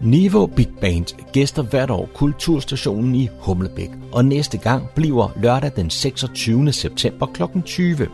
[0.00, 5.90] Niveau Big Band gæster hvert år Kulturstationen i Humlebæk, og næste gang bliver lørdag den
[5.90, 6.72] 26.
[6.72, 7.42] september kl.
[7.64, 8.06] 20.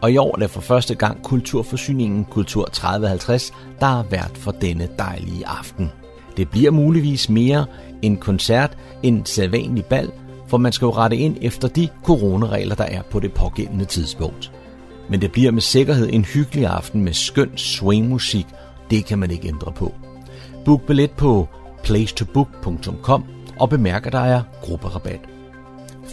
[0.00, 4.50] Og i år er det for første gang Kulturforsyningen Kultur 3050, der er vært for
[4.50, 5.90] denne dejlige aften.
[6.36, 7.66] Det bliver muligvis mere
[8.02, 10.12] en koncert end sædvanlig bal,
[10.46, 14.52] for man skal jo rette ind efter de coronaregler, der er på det pågældende tidspunkt.
[15.10, 18.46] Men det bliver med sikkerhed en hyggelig aften med skøn swingmusik.
[18.90, 19.94] Det kan man ikke ændre på.
[20.64, 21.48] Book billet på
[21.82, 23.24] placetobook.com
[23.60, 25.20] og bemærk, at der er grupperabat.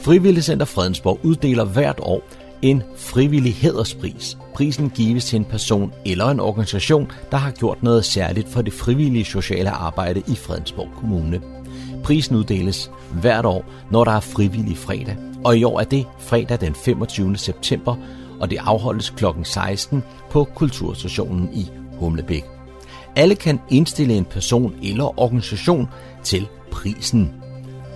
[0.03, 2.21] Frivilligcenter Fredensborg uddeler hvert år
[2.61, 4.37] en frivillig hæderspris.
[4.55, 8.73] Prisen gives til en person eller en organisation, der har gjort noget særligt for det
[8.73, 11.41] frivillige sociale arbejde i Fredensborg Kommune.
[12.03, 16.61] Prisen uddeles hvert år, når der er frivillig fredag, og i år er det fredag
[16.61, 17.37] den 25.
[17.37, 17.95] september,
[18.39, 19.25] og det afholdes kl.
[19.43, 22.60] 16 på Kulturstationen i Humlebæk.
[23.15, 25.89] Alle kan indstille en person eller organisation
[26.23, 27.33] til prisen.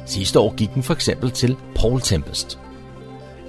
[0.05, 2.59] Sidste år gik den for eksempel til Paul Tempest.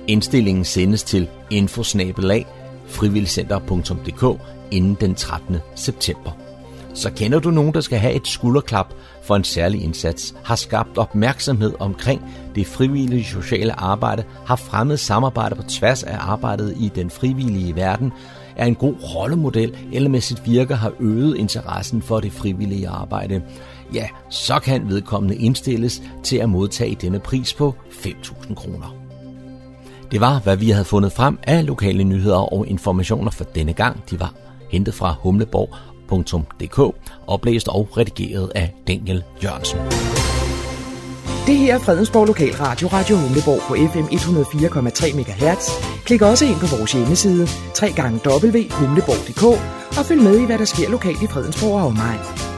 [0.07, 2.46] Indstillingen sendes til infosnabelag
[2.87, 5.57] frivilligcenter.dk inden den 13.
[5.74, 6.31] september.
[6.94, 10.98] Så kender du nogen, der skal have et skulderklap for en særlig indsats, har skabt
[10.98, 12.22] opmærksomhed omkring
[12.55, 18.12] det frivillige sociale arbejde, har fremmet samarbejde på tværs af arbejdet i den frivillige verden,
[18.56, 23.42] er en god rollemodel eller med sit virke har øget interessen for det frivillige arbejde,
[23.94, 28.96] ja, så kan vedkommende indstilles til at modtage denne pris på 5.000 kroner.
[30.10, 34.10] Det var, hvad vi havde fundet frem af lokale nyheder og informationer for denne gang.
[34.10, 34.34] De var
[34.70, 40.15] hentet fra humleborg.dk, oplæst og redigeret af Daniel Jørgensen.
[41.46, 45.70] Det her er Fredensborg Lokalradio, Radio Humleborg på FM 104,3 MHz.
[46.04, 47.48] Klik også ind på vores hjemmeside,
[47.82, 49.44] www.humleborg.dk
[49.98, 52.55] og følg med i, hvad der sker lokalt i Fredensborg og omegn.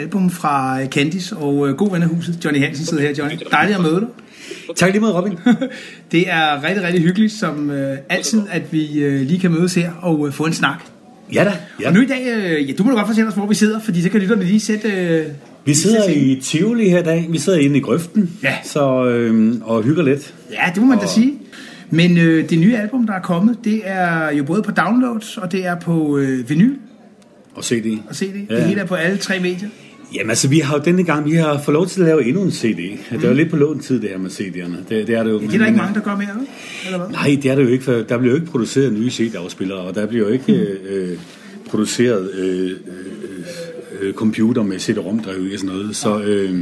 [0.00, 3.36] Album fra øh, Candice og øh, god ven af huset, Johnny Hansen sidder her, Johnny.
[3.50, 4.08] Dejligt at møde dig.
[4.76, 5.38] Tak lige måde, Robin.
[6.12, 9.90] Det er rigtig, rigtig hyggeligt, som øh, altid, at vi øh, lige kan mødes her
[10.02, 10.82] og øh, få en snak.
[11.34, 11.52] ja da.
[11.80, 11.88] Ja.
[11.88, 13.80] Og nu i dag, øh, ja, du må da godt fortælle os, hvor vi sidder,
[13.80, 14.88] fordi så kan lytterne lige sætte...
[14.88, 15.26] Øh,
[15.64, 17.26] Vi sidder i Tivoli her i dag.
[17.30, 18.30] Vi sidder inde i grøften.
[18.42, 18.54] Ja.
[18.64, 20.34] Så, øhm, og hygger lidt.
[20.52, 21.32] Ja, det må man da sige.
[21.90, 25.52] Men øh, det nye album, der er kommet, det er jo både på downloads, og
[25.52, 26.74] det er på øh, vinyl
[27.54, 27.98] Og se det.
[28.08, 28.46] og CD.
[28.50, 28.56] Ja.
[28.56, 29.68] Det hele er på alle tre medier.
[30.16, 32.42] Jamen altså, vi har jo denne gang, vi har fået lov til at lave endnu
[32.42, 32.76] en CD.
[33.10, 34.76] Det er jo lidt på lån tid, det her med CD'erne.
[34.88, 35.40] Det, det er det jo.
[35.40, 36.28] Ja, det er der ikke mange, der gør mere,
[36.84, 37.08] eller hvad?
[37.08, 39.94] Nej, det er det jo ikke, for der bliver jo ikke produceret nye CD-afspillere, og
[39.94, 41.18] der bliver jo ikke øh, øh,
[41.70, 42.76] produceret øh, øh,
[44.00, 45.96] øh, computer med CD-ROM-drev og sådan noget.
[45.96, 46.54] Så, øh,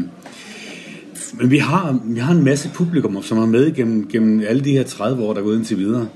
[1.38, 4.72] men vi har, vi har en masse publikum, som har med gennem, gennem alle de
[4.72, 6.08] her 30 år, der er gået indtil videre,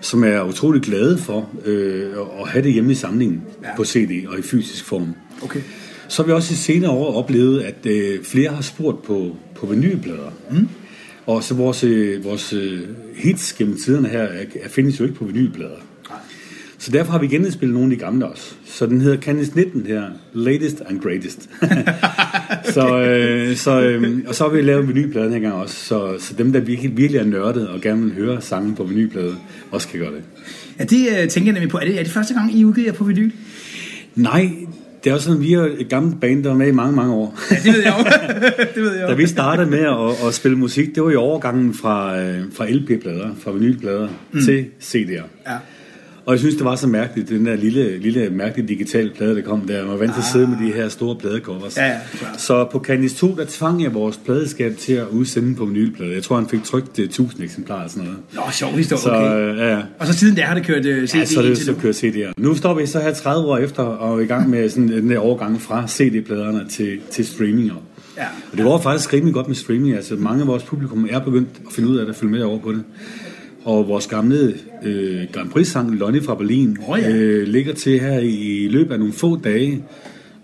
[0.00, 2.04] som er utrolig glade for øh,
[2.42, 3.76] at have det hjemme i samlingen ja.
[3.76, 5.14] på CD og i fysisk form.
[5.42, 5.60] Okay.
[6.10, 9.66] Så har vi også i senere år oplevet, at øh, flere har spurgt på, på
[9.66, 10.32] vinylplader.
[10.50, 10.68] Mm.
[11.26, 12.80] Og så vores, øh, vores øh,
[13.16, 15.76] hits gennem tiderne her er, er, findes jo ikke på vinylplader.
[16.78, 18.54] Så derfor har vi genindspillet nogle af de gamle også.
[18.64, 21.50] Så den hedder Candice 19 her, Latest and Greatest.
[22.74, 26.34] så, øh, så, øh, og så har vi lavet vinylpladen her gang også, så, så
[26.34, 29.36] dem, der virkelig, virkelig er nørdet og gerne vil høre sangen på vinylplade,
[29.70, 30.22] også kan gøre det.
[30.78, 31.78] Ja, det øh, tænker jeg nemlig på.
[31.78, 33.30] Er det, er det første gang, I udgiver på vinyl?
[34.14, 34.50] Nej,
[35.04, 37.14] det er også sådan, vi er et gammelt band, der var med i mange, mange
[37.14, 37.38] år.
[37.50, 38.04] Ja, det ved jeg jo.
[38.74, 41.74] det ved jeg Da vi startede med at, at spille musik, det var i overgangen
[41.74, 44.40] fra, øh, fra LP-plader, fra vinylplader mm.
[44.40, 45.24] til CD'er.
[45.46, 45.56] Ja.
[46.30, 49.42] Og jeg synes, det var så mærkeligt, den der lille, lille mærkelige digitale plade, der
[49.42, 49.80] kom der.
[49.82, 51.76] Man var vant til at sidde med de her store pladecovers.
[51.76, 51.98] Ja, ja,
[52.38, 56.14] så på Candice 2, der tvang jeg vores pladeskab til at udsende på vinylplade.
[56.14, 58.18] Jeg tror, han fik trykt øh, 1000 eksemplarer og sådan noget.
[58.34, 59.52] Nå, sjov historie, Så, okay.
[59.52, 59.82] øh, ja, ja.
[59.98, 61.78] Og så siden der har det kørt uh, CD Ja, så er det så nu.
[61.78, 62.32] kører CD'er.
[62.36, 65.10] Nu står vi så her 30 år efter og er i gang med sådan den
[65.10, 67.74] der overgang fra CD-pladerne til, til streaminger.
[68.16, 68.26] Ja.
[68.52, 69.94] Og det går faktisk rimelig godt med streaming.
[69.96, 72.42] Altså mange af vores publikum er begyndt at finde ud af det, at følge med
[72.42, 72.82] over på det.
[73.70, 77.10] Og vores gamle øh, Grand Prix-sang, Lonnie fra Berlin, Åh, ja.
[77.10, 79.84] øh, ligger til her i løbet af nogle få dage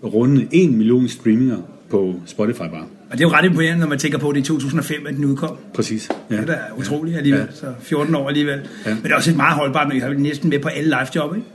[0.03, 1.57] runde 1 million streaminger
[1.89, 2.85] på Spotify bare.
[3.09, 5.07] Og det er jo ret imponerende, når man tænker på, at det er i 2005,
[5.07, 5.57] at den udkom.
[5.73, 6.09] Præcis.
[6.31, 6.35] Ja.
[6.35, 7.41] Det er da utroligt alligevel.
[7.41, 7.55] Ja.
[7.55, 8.59] Så 14 år alligevel.
[8.85, 8.93] Ja.
[8.93, 11.35] Men det er også et meget holdbart, når I har næsten med på alle live-job,
[11.35, 11.47] ikke?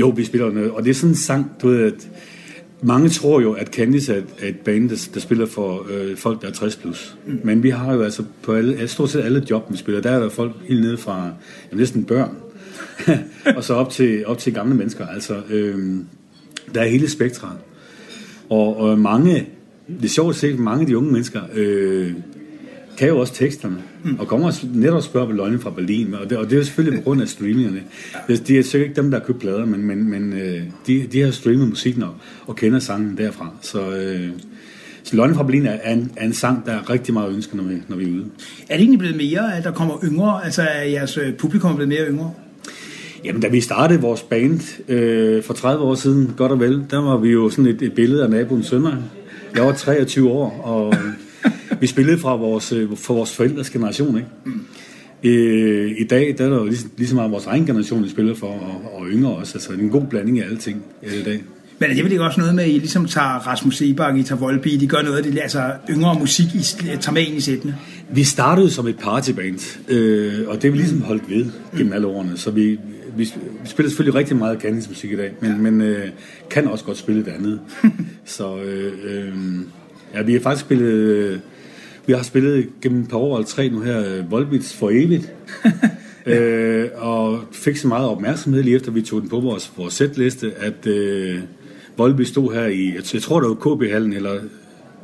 [0.00, 2.08] Jo, vi spiller noget, og det er sådan en sang, du ved, at
[2.82, 6.16] mange tror jo, at Candice er et, er et band, der, der spiller for øh,
[6.16, 7.16] folk, der er 60 plus.
[7.26, 7.40] Mm.
[7.44, 10.18] Men vi har jo altså på alle, stort set alle job, vi spiller, der er
[10.18, 11.24] der folk helt nede fra
[11.70, 12.36] jamen, næsten børn,
[13.56, 15.06] og så op til, op til gamle mennesker.
[15.06, 15.96] Altså, øh,
[16.74, 17.58] der er hele spektret.
[18.50, 19.48] Og, og mange,
[19.88, 22.12] det er sjovt at se, mange af de unge mennesker øh,
[22.98, 24.16] kan jo også teksterne, mm.
[24.18, 26.64] og kommer og netop spørger på løgne fra Berlin, og det, og det er jo
[26.64, 27.82] selvfølgelig på grund af streamingerne.
[28.28, 31.06] Det, det er sikkert ikke dem, der har købt plader, men, men, men øh, de,
[31.12, 32.14] de har streamet musikken og,
[32.46, 33.50] og kender sangen derfra.
[33.62, 34.28] Så, øh,
[35.02, 37.54] så Løgne fra Berlin er, er, en, er en sang, der er rigtig meget ønsket,
[37.54, 38.24] når vi, når vi er ude.
[38.68, 40.44] Er det egentlig blevet mere, at der kommer yngre?
[40.44, 42.32] Altså, er jeres øh, publikum blevet mere yngre?
[43.24, 47.02] Jamen, da vi startede vores band øh, for 30 år siden, godt og vel, der
[47.02, 48.96] var vi jo sådan et, et billede af naboens sønner.
[49.54, 50.94] Jeg var 23 år, og
[51.80, 54.28] vi spillede fra vores, øh, for vores forældres generation, ikke?
[55.22, 58.08] Øh, I dag der er der jo lige, lige så meget vores egen generation, vi
[58.08, 59.52] spiller for, og, og yngre også.
[59.54, 61.42] Altså en god blanding af alle ting øh, i dag.
[61.78, 64.38] Men det vel ikke også noget med, at I ligesom tager Rasmus Sebak, I tager
[64.38, 66.62] Volby, de gør noget af det, altså yngre musik, I
[67.00, 67.76] tager med ind i sættene?
[68.10, 72.06] Vi startede som et partyband, øh, og det er vi ligesom holdt ved gennem alle
[72.06, 72.78] årene, så vi,
[73.16, 73.28] vi, vi
[73.64, 75.56] spiller selvfølgelig rigtig meget Candice musik i dag, men, ja.
[75.56, 76.08] men øh,
[76.50, 77.60] kan også godt spille det andet.
[78.24, 79.32] så øh, øh,
[80.14, 81.38] ja, vi har faktisk spillet, øh,
[82.08, 85.32] vi har spillet gennem et par år eller tre nu her, øh, Volbeats for evigt.
[86.26, 90.52] øh, og fik så meget opmærksomhed lige efter vi tog den på vores, vores setliste,
[90.56, 91.40] at øh,
[91.96, 94.40] Volby stod her i, jeg, jeg tror det var KB-hallen, eller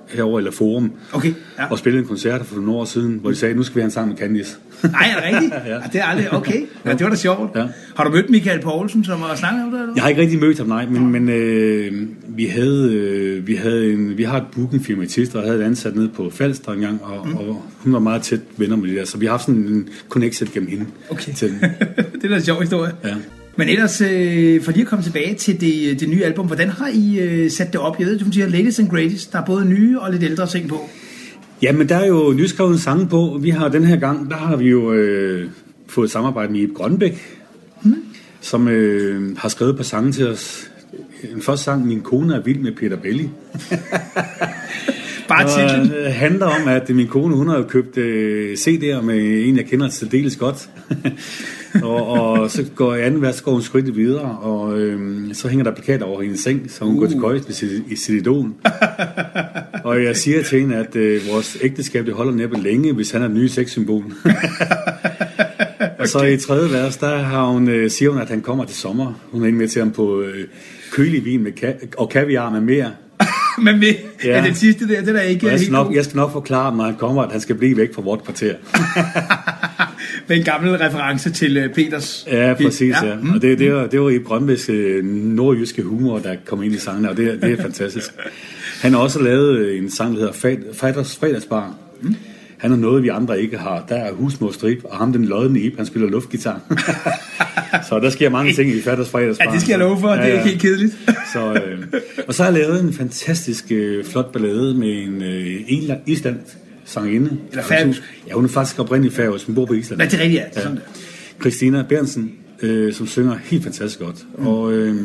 [0.09, 1.65] herover eller Forum, okay, ja.
[1.71, 3.85] og spillede en koncert for nogle år siden, hvor de sagde, nu skal vi have
[3.85, 4.57] en sang med Candice.
[4.83, 5.55] Nej, er det rigtigt?
[5.73, 5.79] ja.
[5.93, 6.67] Det er aldrig, okay.
[6.85, 7.57] Ja, det var da sjovt.
[7.57, 7.67] Ja.
[7.97, 9.81] Har du mødt Michael Poulsen, som har snakket om det?
[9.81, 9.93] Eller?
[9.95, 11.93] Jeg har ikke rigtig mødt ham, nej, men, men øh,
[12.29, 15.65] vi, havde, øh, vi, havde en, vi har et bookingfirma i Tister, og havde et
[15.65, 17.37] ansat nede på Falster engang, og, mm.
[17.37, 19.89] og hun var meget tæt venner med det der, så vi har haft sådan en
[20.09, 20.87] connection gennem hende.
[21.11, 21.33] Okay.
[21.33, 21.49] Til
[22.15, 22.93] det er da en sjov historie.
[23.05, 23.15] Ja.
[23.57, 26.89] Men ellers, øh, for lige at komme tilbage til det, det nye album, hvordan har
[26.95, 27.99] I øh, sat det op?
[27.99, 29.33] Jeg ved, du siger Latest and Greatest.
[29.33, 30.89] Der er både nye og lidt ældre ting på.
[31.63, 33.39] Jamen, der er jo nyskrevet sange på.
[33.43, 35.51] Vi har den her gang, der har vi jo øh,
[35.89, 37.41] fået samarbejde med Ip Grønbæk,
[37.83, 38.05] hmm.
[38.41, 40.71] som øh, har skrevet på sange til os.
[41.35, 43.31] En første sang, Min kone er vild med Peter Belli.
[45.29, 46.05] Bare titlen.
[46.05, 49.89] Det handler om, at min kone, hun har købt øh, CD'er med en, jeg kender
[49.89, 50.69] til dels godt.
[51.83, 55.65] og, og så går i anden vers, går hun skridt videre, og øh, så hænger
[55.65, 57.01] der plakater over hendes seng, så hun uh.
[57.01, 58.51] går til køjes med sit, i sit idol.
[59.85, 63.23] og jeg siger til hende, at øh, vores ægteskab det holder næppe længe, hvis han
[63.23, 64.05] er den nye sexsymbol.
[65.99, 68.77] Og så i tredje vers, der har hun, øh, siger hun, at han kommer til
[68.77, 69.13] sommer.
[69.33, 70.45] Hun er inviteret ham på øh,
[70.93, 72.91] kølig vin med ka- og kaviar med mere.
[73.59, 74.31] Men med, ja.
[74.31, 75.95] er det sidste der, det der ikke Og jeg skal, nok, god.
[75.95, 78.55] jeg skal nok forklare, når han kommer, at han skal blive væk fra vort kvarter.
[80.29, 82.27] Med en gammel reference til øh, Peters.
[82.31, 83.07] Ja, præcis, ja.
[83.07, 83.21] Ja, ja.
[83.21, 86.75] mm, Og det, det, var, det var i Brøndbæks øh, nordjyske humor, der kom ind
[86.75, 88.11] i sangen, og det, det er fantastisk.
[88.83, 91.75] Han har også lavet øh, en sang, der hedder Faders Fredagsbar.
[92.03, 92.17] Mm.
[92.59, 93.85] Han har noget, vi andre ikke har.
[93.89, 96.61] Der er husmor strip, og ham den lodne Ip, han spiller luftgitar.
[97.89, 99.45] så der sker mange ting i Faders Fredagsbar.
[99.45, 100.97] Ja, det skal jeg love for, det er ikke helt kedeligt.
[101.33, 101.79] så, øh,
[102.29, 105.61] og så har jeg lavet en fantastisk øh, flot ballade med en øh,
[106.07, 106.39] island
[106.85, 107.37] sangerinde.
[107.51, 108.03] Eller færøsk.
[108.29, 109.99] Ja, hun er faktisk oprindeligt færøsk, hun bor på Island.
[109.99, 110.47] Nej, det er rigtigt, ja.
[110.49, 110.83] Det er sådan der.
[111.41, 114.17] Christina Bernsen, øh, som synger helt fantastisk godt.
[114.39, 114.47] Mm.
[114.47, 114.97] Og øh,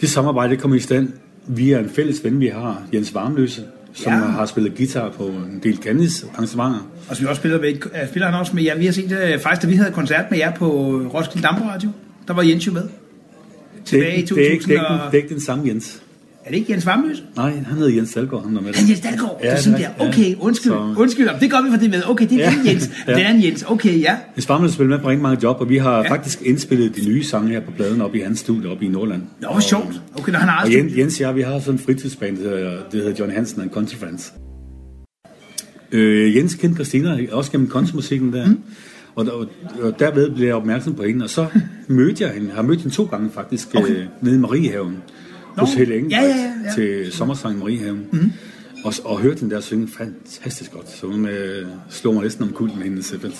[0.00, 1.08] det samarbejde det kom i stand
[1.46, 3.62] via en fælles ven, vi har, Jens Varmløse,
[3.94, 4.18] som Ja.
[4.18, 4.24] ja.
[4.24, 6.88] har spillet guitar på en del Candice arrangementer.
[7.08, 8.78] Og så vi også spiller, med, øh, spiller han også med jer.
[8.78, 10.68] Vi har set det faktisk, da vi havde koncert med jer på
[11.14, 11.90] Roskilde Dampradio.
[12.28, 12.82] Der var Jens jo med.
[13.84, 15.12] Tilbage i det, det, er ikke, det, er 2000 ikke, den- og...
[15.12, 16.02] det er ikke den samme Jens.
[16.46, 17.22] Er det ikke Jens Varmløse?
[17.36, 18.76] Nej, han hedder Jens Dalgaard, han der med det.
[18.78, 19.38] Han Jens Dalgaard.
[19.42, 20.04] Ja, det er sådan det der.
[20.04, 20.34] er- Okay, ja.
[20.40, 20.72] undskyld.
[20.72, 22.02] Så- Undskyld, det gør vi for det med.
[22.06, 22.70] Okay, det er Ja.
[22.70, 22.90] Jens.
[23.08, 23.14] Ja.
[23.14, 23.64] Det er en Jens.
[23.68, 24.16] Okay, ja.
[24.36, 26.02] Jens Varmløse spiller med på rigtig mange job, og vi har Ja.
[26.02, 26.10] ja.
[26.10, 29.22] faktisk indspillet de nye sange her på pladen op i hans studie op i Nordland.
[29.42, 30.02] Nå, hvor sjovt.
[30.18, 30.96] Okay, når han har Og Jens.
[30.96, 32.46] Jens og jeg, vi har sådan en fritidsband, det
[32.92, 34.32] hedder John Hansen and Country Friends.
[35.92, 38.46] Øh, Jens kendte Christina også gennem countrymusikken der.
[38.46, 38.58] Mm.
[39.14, 39.46] Og, og,
[39.82, 41.46] og derved blev jeg opmærksom på hende, og så
[41.88, 42.46] mødte jeg hende.
[42.48, 43.90] Jeg har mødt hende to gange faktisk, okay.
[43.90, 44.96] øh, nede i Mariehaven.
[45.56, 46.74] Hos Helle Engelbrecht ja, ja, ja.
[46.74, 48.06] til sommersang i Mariehaven.
[48.12, 48.32] Mm.
[48.84, 50.90] Og, og hørte hende der synge fantastisk godt.
[50.90, 53.30] Så hun øh, slog mig næsten om kulden med hendes øh,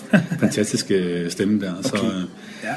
[0.41, 1.73] fantastiske øh, stemme der.
[1.83, 2.07] Så, Okay.
[2.07, 2.23] øh,
[2.65, 2.69] Ja.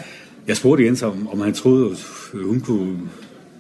[0.48, 1.98] jeg spurgte Jens, om, om han troede, at
[2.46, 2.98] hun kunne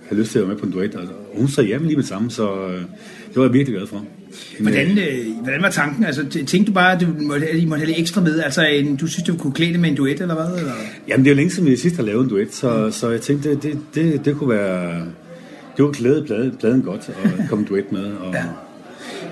[0.09, 0.95] have lyst til at være med på en duet.
[0.95, 2.73] Og hun sagde ja lige med samme, så øh,
[3.27, 4.05] det var jeg virkelig glad for.
[4.59, 6.03] Hvordan, øh, hvordan var tanken?
[6.03, 8.39] Altså, tænkte du bare, at, du måtte, at I måtte have lidt ekstra med?
[8.39, 10.59] Altså, en, du synes, du kunne klæde det med en duet, eller hvad?
[10.59, 10.73] Eller?
[11.07, 12.91] Jamen, det er jo længe siden, vi sidst har lavet en duet, så, mm.
[12.91, 15.05] så jeg tænkte, det, det, det, det kunne være...
[15.79, 18.03] Det kunne klæde pladen, pladen godt at komme duet med.
[18.05, 18.37] Og, Ja.
[18.37, 18.43] ja.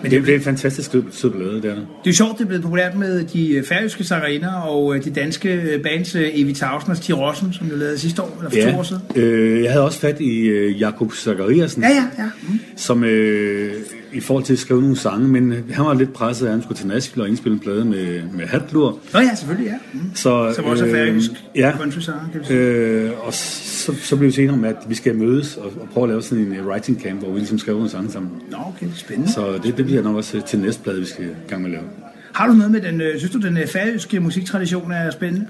[0.03, 1.61] Men det, det, er en fantastisk sød, sød ballade,
[2.03, 5.09] det er sjovt, det er blevet populært med de øh, færøske sangerinder og øh, de
[5.09, 8.71] danske øh, bands Evi Tausen og Stig Rossen, som du lavede sidste år, eller for
[8.71, 9.01] to år siden.
[9.15, 12.29] øh, jeg havde også fat i øh, Jakob Zachariasen, Ja, ja, ja.
[12.49, 12.59] Mm.
[12.75, 13.73] som øh,
[14.18, 16.78] i forhold til at skrive nogle sange, men han var lidt presset, at han skulle
[16.78, 18.99] til Nashville og indspille en plade med, med Hatlur.
[19.13, 19.78] Nå ja, selvfølgelig, ja.
[19.93, 19.99] Mm.
[20.15, 22.59] Så, Som også er færøsk ja, country-sanger, kan vi sige.
[22.59, 25.88] øh, og så, så blev vi så enige om, at vi skal mødes og, og
[25.93, 28.32] prøve at lave sådan en øh, writing camp, hvor vi ligesom skriver nogle sange sammen.
[28.51, 29.32] Nå, okay, spændende.
[29.32, 31.76] Så det, det bliver nok også til næste plade, vi skal i gang med at
[31.78, 31.89] lave.
[32.34, 35.47] Har du noget med den, øh, synes du, den øh, færøske musiktradition er spændende?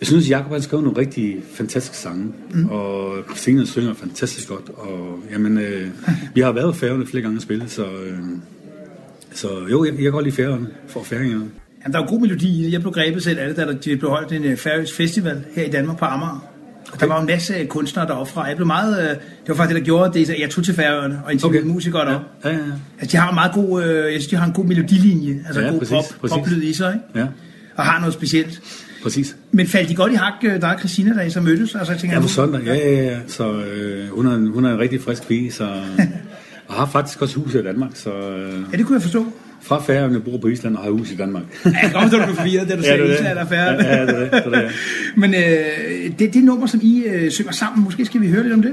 [0.00, 2.68] Jeg synes, Jacob han skrev nogle rigtig fantastiske sange, mm.
[2.68, 5.88] og Christina synger fantastisk godt, og jamen, øh,
[6.34, 8.18] vi har været færgerne flere gange og spillet, så, øh,
[9.34, 11.44] så jo, jeg, jeg kan godt lide færgerne for færingerne.
[11.82, 12.72] Jamen, der er jo god melodi i det.
[12.72, 15.44] Jeg blev grebet selv af det, da der de blev holdt en øh, færøsk festival
[15.54, 16.48] her i Danmark på Amager.
[16.92, 18.44] Og der var en masse øh, kunstnere deroppe fra.
[18.44, 19.02] Jeg blev meget...
[19.02, 19.18] Øh, det
[19.48, 21.72] var faktisk det, der gjorde det, at jeg tog til Færøerne og interviewede okay.
[21.74, 22.26] musikere deroppe.
[22.44, 22.62] Ja, ja, ja.
[23.00, 23.84] Altså, de har en meget god...
[23.84, 25.44] Øh, jeg synes, de har en god melodilinje.
[25.46, 26.36] Altså, Ja, god præcis, pop, præcis.
[26.36, 27.20] poplyd i sig, ikke?
[27.20, 27.26] ja.
[27.76, 28.60] Og har noget specielt.
[29.02, 29.36] Præcis.
[29.52, 31.74] Men faldt de godt i hak, øh, dig og Christina, da I så mødtes?
[31.74, 33.16] Altså, jeg tænker, Ja, på søndag, ja, ja, ja.
[33.26, 35.64] Så øh, hun, er, en- hun er en rigtig frisk pige, så...
[36.68, 38.10] og har faktisk også hus i Danmark, så...
[38.10, 39.26] Øh, Ja, det kunne jeg forstå.
[39.62, 41.42] fra Færøerne bor på Island og har hus i Danmark.
[41.64, 43.14] Ja, jeg kan forstå, du blev forvirret, da du Ja, sagde er det.
[43.14, 43.84] Island er færdig.
[43.84, 44.70] Ja, ja, det er det, det er det.
[45.20, 48.54] Men øh, det, det nummer, som I øh, synger sammen, måske skal vi høre lidt
[48.54, 48.72] om det?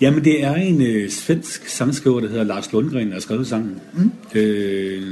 [0.00, 3.74] Jamen, det er en øh, svensk sangskriver, der hedder Lars Lundgren, der har skrevet sangen.
[3.92, 4.10] Mm.
[4.34, 5.02] Øh,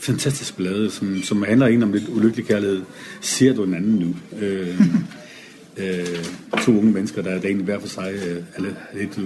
[0.00, 2.82] fantastisk blade, som, som handler egentlig om lidt ulykkelig kærlighed.
[3.20, 4.14] Ser du en anden nu?
[4.46, 4.80] Øh,
[5.76, 6.06] øh,
[6.62, 8.12] to unge mennesker, der er egentlig hver for sig.
[8.14, 9.18] Øh, alle, lidt,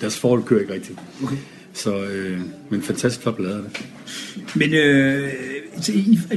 [0.00, 0.98] deres forhold kører ikke rigtigt.
[1.22, 1.36] Okay.
[1.72, 3.86] Så, øh, men fantastisk flot blade det.
[4.54, 5.28] Men øh,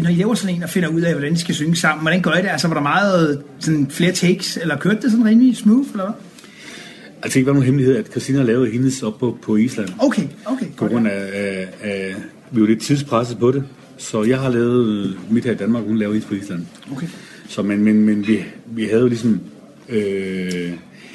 [0.02, 2.22] når I laver sådan en og finder ud af, hvordan I skal synge sammen, hvordan
[2.22, 2.48] gør I det?
[2.50, 6.14] Altså, var der meget sådan, flere takes, eller kørte det sådan rimelig smooth, eller hvad?
[7.24, 9.90] Altså ikke var nogen hemmelighed, at Christina lavede hendes op på, på Island.
[10.00, 10.66] Okay, okay.
[10.78, 12.16] På grund af, af, af,
[12.52, 13.64] vi var lidt tidspresset på det.
[14.04, 16.66] Så jeg har lavet mit her i Danmark, hun lavede hendes på Island.
[16.92, 17.08] Okay.
[17.48, 19.42] Så, men, men, men vi, vi havde jo ligesom
[19.90, 20.72] øh,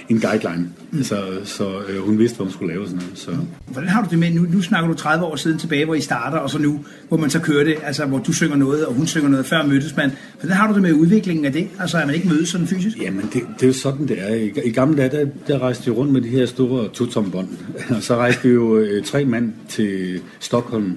[0.09, 1.03] en guideline, mm.
[1.03, 3.19] så, så øh, hun vidste, hvad hun skulle lave sådan noget.
[3.19, 3.31] Så.
[3.67, 6.01] Hvordan har du det med, nu, nu snakker du 30 år siden tilbage, hvor I
[6.01, 8.95] starter, og så nu, hvor man så kører det, altså hvor du synger noget, og
[8.95, 10.13] hun synger noget, før mødtes man.
[10.41, 11.69] Hvordan har du det med udviklingen af det?
[11.81, 12.99] Altså, at man ikke mødes sådan fysisk?
[13.03, 14.35] Jamen, det, det er jo sådan, det er.
[14.35, 17.49] I, i gamle dage, der, der rejste vi rundt med de her store totombånd.
[17.97, 20.97] Og så rejste vi jo øh, tre mand til Stockholm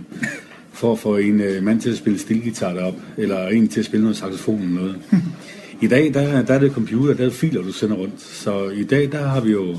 [0.81, 3.85] for at få en øh, mand til at spille stilgitar derop, eller en til at
[3.85, 4.95] spille noget saxofon eller noget.
[5.81, 8.21] I dag, der, der er det computer, der er filer, du sender rundt.
[8.21, 9.75] Så i dag, der har vi jo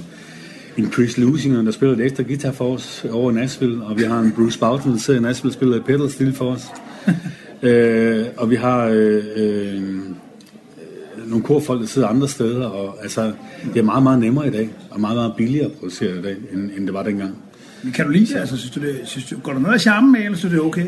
[0.76, 4.02] en Chris Lusinger, der spiller lidt ekstra guitar for os over i Nashville, og vi
[4.02, 6.66] har en Bruce Boughton, der sidder i Nashville og spiller et pedal stille for os.
[7.68, 9.82] øh, og vi har øh, øh,
[11.26, 13.32] nogle korfolk, der sidder andre steder, og altså,
[13.74, 16.36] det er meget, meget nemmere i dag, og meget, meget billigere at producere i dag,
[16.52, 17.38] end, end det var dengang.
[17.82, 18.40] Men kan du lide det?
[18.40, 20.56] Altså, synes du det, synes du, går der noget af charmen med, eller synes du
[20.56, 20.86] det er okay?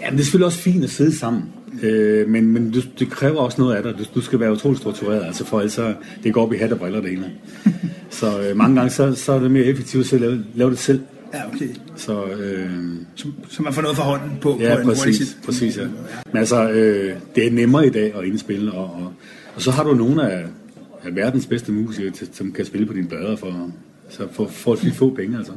[0.00, 1.42] Ja, det er selvfølgelig også fint at sidde sammen.
[1.82, 3.94] Øh, men men du, det kræver også noget af dig.
[3.98, 5.80] Du, du skal være utrolig struktureret, altså for ellers
[6.24, 7.30] det går op i hat og briller det hele.
[8.10, 11.00] Så øh, mange gange så, så er det mere effektivt at lave, lave det selv.
[11.34, 11.68] Ja, okay.
[11.96, 12.70] Så, øh,
[13.14, 15.82] Så, så man får noget for hånden på, ja, på en hurtig præcis, præcis, ja.
[16.32, 19.12] Men altså, øh, det er nemmere i dag at indspille, og, og,
[19.54, 20.44] og så har du nogle af,
[21.04, 23.70] af verdens bedste musikere, som kan spille på dine blader for,
[24.10, 25.52] så for, for at få penge, altså.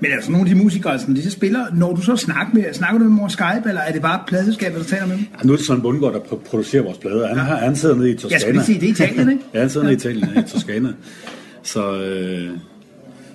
[0.00, 2.64] Men altså nogle af de musikere, som de så spiller, når du så snakker med,
[2.72, 5.24] snakker du med dem over Skype, eller er det bare pladselskabet, der taler med dem?
[5.42, 7.28] Ja, nu er det sådan Bundgaard, der pro- producerer vores plader.
[7.28, 8.32] Han, har, han sidder nede i Toskana.
[8.34, 9.42] Jeg skulle sige, det er Italien, ikke?
[9.54, 10.88] ja, han sidder nede i Italien, ja, i Toskana.
[11.62, 12.48] Så øh,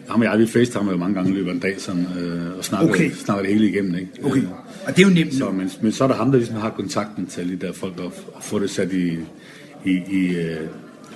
[0.10, 2.58] ham og jeg, vi facetimer jo mange gange i løbet af en dag, sådan, øh,
[2.58, 3.12] og snakker, Okay.
[3.12, 3.96] snakker det hele igennem.
[3.96, 4.08] Ikke?
[4.24, 4.42] Okay.
[4.88, 5.34] Og det er jo nemt.
[5.34, 8.00] Så, men, men så er der ham, der ligesom har kontakten til de der folk,
[8.00, 9.18] og, og få det sat i,
[9.86, 10.58] i, i øh,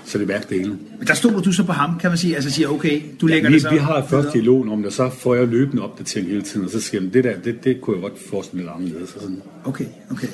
[0.05, 0.69] så det det hele.
[0.69, 3.49] Men der stoler du så på ham, kan man sige, altså siger, okay, du lægger
[3.49, 6.41] vi, det så vi har først dialogen om det, så får jeg løbende opdatering hele
[6.41, 8.89] tiden, og så siger jeg, det der, det, det kunne jeg godt forestille mig lidt
[8.89, 9.15] anderledes.
[9.15, 9.41] Og sådan.
[9.65, 10.27] Okay, okay.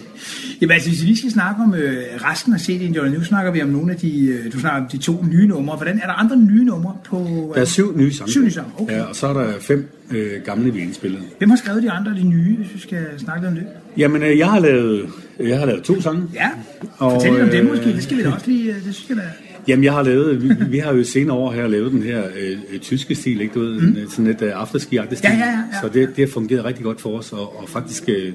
[0.61, 3.51] Jamen altså, hvis vi lige skal snakke om øh, resten af CD'en, Johnny, nu snakker
[3.51, 5.76] vi om nogle af de, øh, du snakker om de to nye numre.
[5.76, 7.51] Hvordan er der andre nye numre på...
[7.55, 8.32] Der er syv nye sange.
[8.32, 8.93] Syv nye sange, okay.
[8.93, 11.22] Ja, og så er der fem øh, gamle, vi har indspillet.
[11.38, 13.65] Hvem har skrevet de andre de nye, hvis vi skal snakke lidt om det?
[13.97, 15.09] Jamen, øh, jeg har lavet,
[15.39, 16.24] jeg har lavet to sange.
[16.34, 16.49] Ja,
[16.97, 18.95] Og, fortæl lidt om dem øh, måske, det skal vi da også lige, øh, det
[18.95, 19.24] synes jeg da.
[19.68, 22.57] Jamen, jeg har lavet, vi, vi har jo senere år her lavet den her øh,
[22.74, 24.09] øh, tyske stil, ikke du ved, mm.
[24.09, 24.95] sådan lidt øh, stil.
[24.95, 25.82] Ja, ja, ja, ja.
[25.82, 28.34] Så det, det har fungeret rigtig godt for os, og, og faktisk, øh,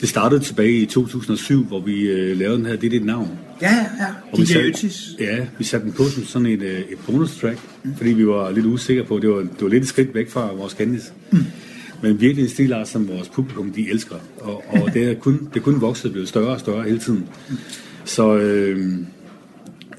[0.00, 3.30] det startede tilbage i 2007, hvor vi øh, lavede den her, det er dit navn.
[3.62, 4.06] Ja, ja, ja.
[4.32, 4.88] Og vi satte-.
[5.20, 7.94] Ja, vi satte den på som sådan et, øh, et bonus track, mm.
[7.96, 10.52] fordi vi var lidt usikre på, det var, det var lidt et skridt væk fra
[10.54, 11.12] vores kendis.
[11.30, 11.38] Mm.
[12.02, 14.16] Men virkelig en stilart, som vores publikum, de elsker.
[14.40, 17.28] Og, og det, er kun, det er kun vokset blevet større og større hele tiden.
[18.04, 18.92] Så øh,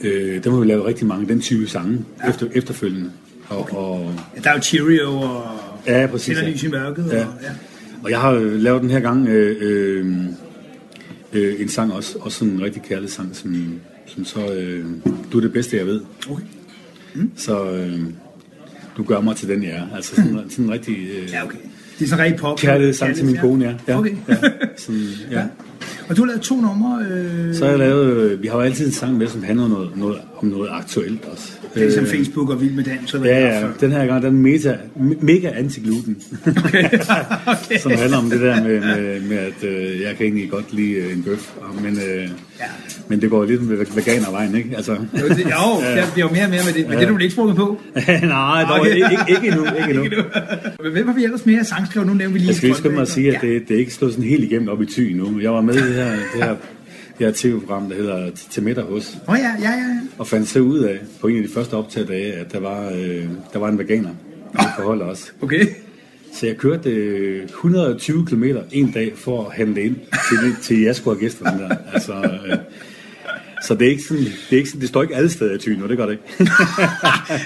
[0.02, 2.30] øh, der må vi lave rigtig mange den type sange ja.
[2.30, 3.12] efter, efterfølgende.
[3.50, 5.44] Og, og, Ja, der er jo Cheerio og
[5.88, 6.38] ja, præcis.
[6.38, 6.50] Ja.
[6.50, 7.10] lys i mørket.
[7.12, 7.26] Ja.
[7.26, 7.50] Og, ja.
[8.04, 10.06] Og jeg har lavet den her gang øh, øh,
[11.34, 14.86] øh, en sang også, også sådan en rigtig kærlig sang, som, som så, øh,
[15.32, 16.02] du er det bedste, jeg ved.
[16.30, 16.44] Okay.
[17.36, 18.00] Så øh,
[18.98, 19.96] du gør mig til den, jeg er.
[19.96, 21.58] Altså sådan, sådan en rigtig øh, ja, okay.
[22.00, 22.58] Det er så rigtig pop.
[22.58, 23.74] kærlig sang til min kone, ja.
[23.88, 24.00] ja.
[24.00, 24.16] Okay.
[24.30, 24.36] ja.
[24.78, 25.44] Sådan, ja.
[26.10, 27.06] Og du har lavet to numre.
[27.12, 29.64] Øh, Så har jeg lavet, øh, vi har jo altid en sang med, som handler
[29.66, 31.52] om noget, noget, om noget aktuelt også.
[31.76, 33.14] det er som Øh, Facebook og Vild med Dans.
[33.14, 36.18] Og Ja, ja, den her gang, den er meta, me- mega anti-gluten.
[36.48, 36.84] Okay.
[37.48, 37.80] okay.
[37.80, 40.92] som handler om det der med, med, med at øh, jeg kan egentlig godt lide
[40.92, 41.52] øh, en bøf,
[41.84, 42.28] men, øh,
[42.60, 42.66] Ja.
[43.08, 44.70] men det går lidt med veganervejen, ikke?
[44.76, 46.88] Altså, Jo, det, jo, der bliver jo mere og mere med det.
[46.90, 47.82] Men det er du vel ikke sprunget på?
[48.24, 48.96] Nej, dog, Okay.
[48.96, 49.66] ikke, ikke, endnu.
[49.78, 50.04] Ikke endnu.
[50.04, 50.30] Ikke endnu.
[50.84, 52.08] Men hvem har vi ellers mere sangskrevet?
[52.08, 52.48] Nu nævner vi lige...
[52.48, 53.48] Jeg skal lige skynde mig at sige, at Ja.
[53.48, 55.40] det, det er ikke slået sådan helt igennem op i ty endnu.
[55.40, 56.56] Jeg var med i det her, det her,
[57.20, 59.78] det her tv-program, der hedder Til middag hos, Åh ja, ja, ja.
[59.78, 60.00] ja.
[60.18, 63.24] og fandt så ud af, på en af de første optagedage, at der var, øh,
[63.54, 64.10] der var en veganer
[64.54, 65.24] i forholdet også.
[65.42, 65.66] Okay.
[66.40, 69.96] Så jeg kørte øh, 120 km en dag for at handle ind
[70.30, 71.76] til, til Jasko og gæsterne der.
[71.94, 72.58] Altså, øh,
[73.68, 75.58] Så det er ikke sådan, det, er ikke sådan, det står ikke alle steder i
[75.58, 76.24] Thy nu, det gør det ikke.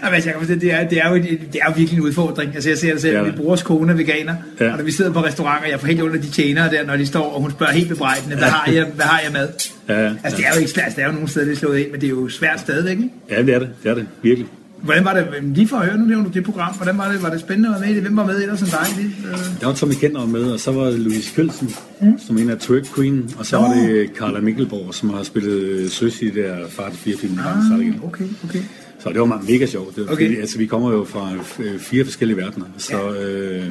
[0.03, 1.23] Jamen, altså, jeg kan forstå, det er, det er jo et,
[1.53, 2.51] det er jo virkelig en udfordring.
[2.55, 3.23] Altså, jeg ser det selv, Ja.
[3.23, 4.71] min brors kone er veganer, Ja.
[4.71, 7.05] og når vi sidder på restauranter, jeg får helt under de tjenere der, når de
[7.05, 9.47] står, og hun spørger helt bebrejdende, hvad har jeg, hvad har jeg med?
[9.89, 10.13] Ja, ja.
[10.23, 11.91] Altså, det er jo ikke svært, det er jo nogle steder, det er slået ind,
[11.91, 13.09] men det er jo svært stadigvæk, ikke?
[13.29, 14.47] ja, det er det, det er det, virkelig.
[14.83, 17.23] Hvordan var det, lige for at høre, nu nævner du det program, hvordan var det,
[17.23, 18.01] var det spændende at være med i det?
[18.03, 18.87] Hvem var med ellers end dig?
[19.03, 21.69] Lige, øh, Der var Tommy Kenter med, og så var Louise Kjølsen,
[22.01, 22.19] mm.
[22.19, 26.21] som en af Twerk Queen, og så var det Carla Mikkelborg, som har spillet Søs
[26.21, 27.39] i det der Fart 4 film.
[27.39, 28.59] ah, okay, okay.
[28.99, 29.95] Så det var meget mega sjovt.
[29.95, 30.27] Det, var, Okay.
[30.29, 30.39] okay.
[30.39, 31.29] altså, vi kommer jo fra
[31.59, 33.65] øh, fire forskellige verdener, så øh,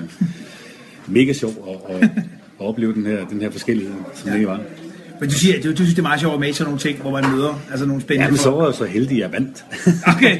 [1.06, 2.02] mega sjovt at, at,
[2.60, 4.38] at opleve den her, den her forskellighed, som ja.
[4.38, 4.60] det var.
[5.20, 6.80] Men du siger, du, du synes, det er meget sjovt at med i sådan nogle
[6.80, 9.20] ting, hvor man møder altså nogle spændende Ja, men så var jeg så heldig, at
[9.22, 9.64] jeg vandt.
[10.16, 10.36] Okay.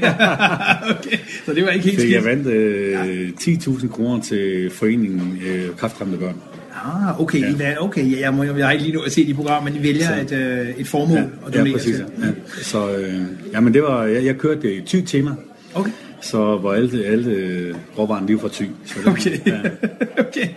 [0.99, 1.17] okay.
[1.47, 2.15] Så det var ikke helt Så skidt.
[2.15, 6.35] jeg vandt øh, 10.000 kroner til foreningen øh, Kraftramte Børn.
[6.85, 7.73] Ah, okay, ja.
[7.73, 9.83] I okay, jeg, må, jeg har ikke lige nået at se de programmer, men I
[9.87, 11.95] vælger Så- et, øh, et formål Ja, og ja, præcis.
[11.97, 12.05] til.
[12.23, 12.27] Ja.
[12.63, 13.21] Så øh,
[13.53, 15.31] ja, men det var, jeg, jeg kørte det i ty tema,
[15.75, 15.91] Okay.
[16.21, 18.63] Så hvor alle, alle øh, råvaren lige fra ty.
[18.85, 19.39] Så det, Okay.
[19.47, 19.61] Ja.
[20.27, 20.49] okay.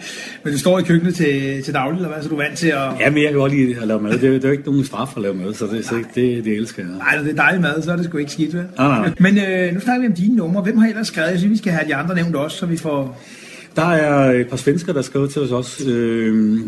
[0.43, 2.23] Men du står i køkkenet til, til daglig, eller hvad?
[2.23, 2.89] Så du er vant til at...
[2.99, 4.11] ja, men jeg kan godt lide at lave mad.
[4.11, 6.45] Det er, det er jo ikke nogen straf at lave mad, så det, så det,
[6.45, 6.91] det elsker jeg.
[6.97, 8.63] Nej, det er dejlig mad, så er det sgu ikke skidt, vel?
[8.77, 9.11] Nej, nej.
[9.19, 10.61] Men øh, nu snakker vi om dine numre.
[10.61, 11.29] Hvem har ellers skrevet?
[11.29, 13.21] Jeg synes, vi skal have de andre nævnt også, så vi får...
[13.75, 15.89] Der er et par svensker, der har skrevet til os også.
[15.89, 16.59] Øh,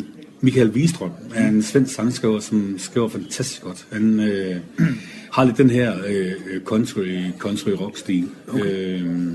[0.41, 3.87] Michael Wiestrøm er en svensk sangskriver, som skriver fantastisk godt.
[3.91, 4.55] Han øh,
[5.31, 8.29] har lidt den her øh, country, country rock stil.
[8.47, 9.01] Okay.
[9.01, 9.33] Øh,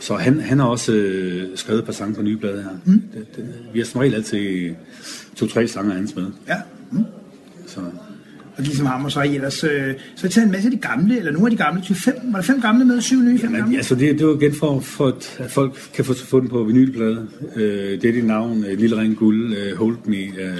[0.00, 2.70] så han, han har også øh, skrevet et par sange på nye blade her.
[2.84, 3.02] Mm.
[3.14, 4.74] Det, det, vi har som regel altid
[5.36, 6.26] to-tre sange af hans med.
[6.48, 6.56] Ja.
[6.92, 7.04] Mm.
[7.66, 7.80] Så,
[8.56, 9.64] Og ligesom ham, og så ellers...
[9.64, 9.70] Øh,
[10.16, 11.82] så har I taget en masse af de gamle, eller nogle af de gamle.
[11.82, 13.00] Til fem, var der fem gamle med?
[13.00, 13.76] Syv nye, fem men, gamle?
[13.76, 17.26] altså det, det var igen for, for, at- folk kan få få den på vinylplade.
[17.56, 17.62] Øh,
[18.00, 20.56] det er dit navn, øh, Lille Ring Guld, øh, Hold Me, øh,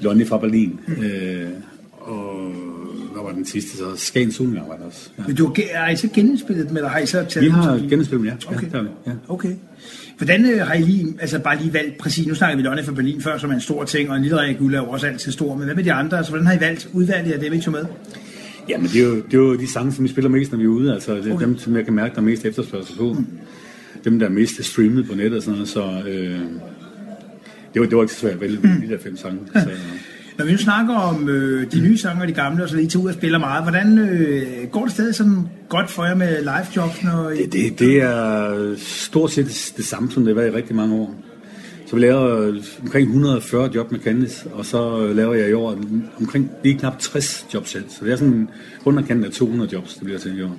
[0.00, 0.80] Lonnie fra Berlin.
[0.86, 1.02] Mm.
[1.04, 1.48] Øh,
[2.00, 2.52] og
[3.12, 3.84] hvad var den sidste så?
[3.96, 5.10] Skagen Solnær var der også.
[5.18, 5.22] Ja.
[5.26, 8.10] Men du, har- I så genindspillet dem, eller har I så taget Vi har genindspillet
[8.12, 8.34] dem, ja.
[8.56, 8.60] Okay.
[8.62, 9.12] ja, det har vi, ja.
[9.28, 9.54] Okay.
[10.16, 12.92] Hvordan øh, har I lige, altså bare lige valgt præcis, nu snakker vi Lonnie fra
[12.92, 15.32] Berlin før, som er en stor ting, og en lille Guld er jo også altid
[15.32, 16.16] stor, men hvad med de andre?
[16.16, 17.84] Altså, hvordan har I valgt udvalget af dem, I tog med?
[18.68, 20.64] Jamen, det er, jo, det er jo de sange, som vi spiller mest, når vi
[20.64, 20.94] er ude.
[20.94, 21.46] Altså, det er okay.
[21.46, 23.12] dem, som jeg kan mærke, der er mest efterspørgsel på.
[23.12, 23.26] Mm.
[24.04, 25.68] Dem, der er mest streamet på nettet og sådan noget.
[25.68, 26.40] Så øh,
[27.74, 28.80] det, var, det var ikke så svært at vælge mm.
[28.80, 29.38] de der fem sange.
[29.52, 29.70] Så,
[30.38, 32.88] Når vi nu snakker om øh, de nye sange og de gamle, og så lige
[32.88, 36.40] til ud og spiller meget, hvordan øh, går det stadig sådan godt for jer med
[36.40, 37.02] live jobs?
[37.02, 37.36] Når I...
[37.42, 40.76] det, det, det er stort set det, det samme, som det har været i rigtig
[40.76, 41.14] mange år.
[41.86, 45.52] Så vi laver øh, omkring 140 job med Candice, og så øh, laver jeg i
[45.52, 45.78] år
[46.20, 47.84] omkring lige knap 60 job selv.
[47.88, 48.48] Så det er sådan
[48.84, 50.56] underkanten af 200 jobs, det bliver til i år.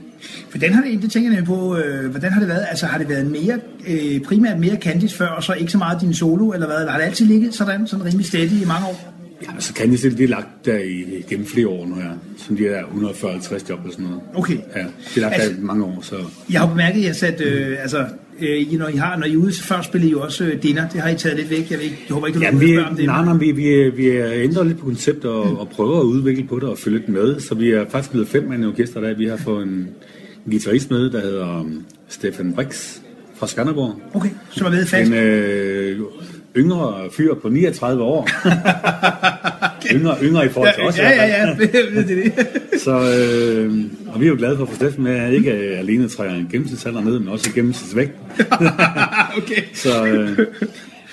[0.51, 2.65] Hvordan har det, det tænker jeg på, øh, hvordan har det været?
[2.69, 6.01] Altså har det været mere, øh, primært mere Candice før, og så ikke så meget
[6.01, 6.77] din solo, eller hvad?
[6.79, 9.14] Eller har det altid ligget sådan, sådan rimelig steady i mange år?
[9.41, 12.09] Ja, så kan de selv, det er lagt der i, gennem flere år nu her.
[12.37, 14.21] Som de der 140-50 job og sådan noget.
[14.35, 14.57] Okay.
[14.75, 16.15] Ja, det er lagt Altså- der i mange år, så...
[16.51, 18.05] Jeg har bemærket, at sat, øh, altså,
[18.39, 20.63] øh, når I har, når I er ude, så før spiller I jo også øh,
[20.63, 20.89] dinner.
[20.89, 21.71] Det har I taget lidt væk.
[21.71, 23.05] Jeg, ved ikke, jeg håber ikke, du vil vi, spørge om det.
[23.05, 25.55] nej, nej, vi, vi, vi ændrer lidt på konceptet og, mm.
[25.55, 27.39] og prøver at udvikle på det og følge lidt med.
[27.39, 29.15] Så vi er faktisk blevet fem mand i orkester der.
[29.15, 29.69] Vi har fået en,
[30.45, 32.97] en guitarist med, der hedder um, Stefan Brix
[33.35, 34.01] fra Skanderborg.
[34.13, 35.11] Okay, som er ved fast.
[35.11, 35.99] En øh,
[36.57, 38.29] yngre fyr på 39 år.
[39.95, 40.97] yngre, yngre i forhold til os.
[40.97, 41.69] ja, hvert ja, fald.
[41.73, 42.61] ja, det er det.
[42.85, 43.83] Så, øh,
[44.13, 46.47] og vi er jo glade for at få Steffen med, at ikke alene træder en
[46.51, 48.11] gennemsnitsalder ned, men også gennemsnitsvægt.
[49.37, 49.61] okay.
[49.73, 50.39] Så øh,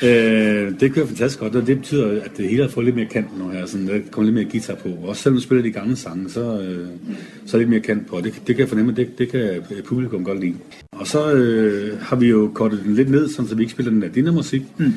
[0.03, 3.07] øh, det kører fantastisk godt, og det betyder, at det hele har fået lidt mere
[3.07, 3.67] kant nu her.
[3.67, 4.89] Sådan, der kommer lidt mere guitar på.
[5.03, 6.87] Også selvom du spiller de gamle sange, så, øh,
[7.47, 8.17] så er lidt mere kant på.
[8.17, 10.55] Det, det kan jeg fornemme, det, det kan publikum godt lide.
[10.93, 13.93] Og så øh, har vi jo kortet den lidt ned, sådan, så vi ikke spiller
[13.93, 14.63] den der dinnermusik.
[14.79, 14.93] Mm.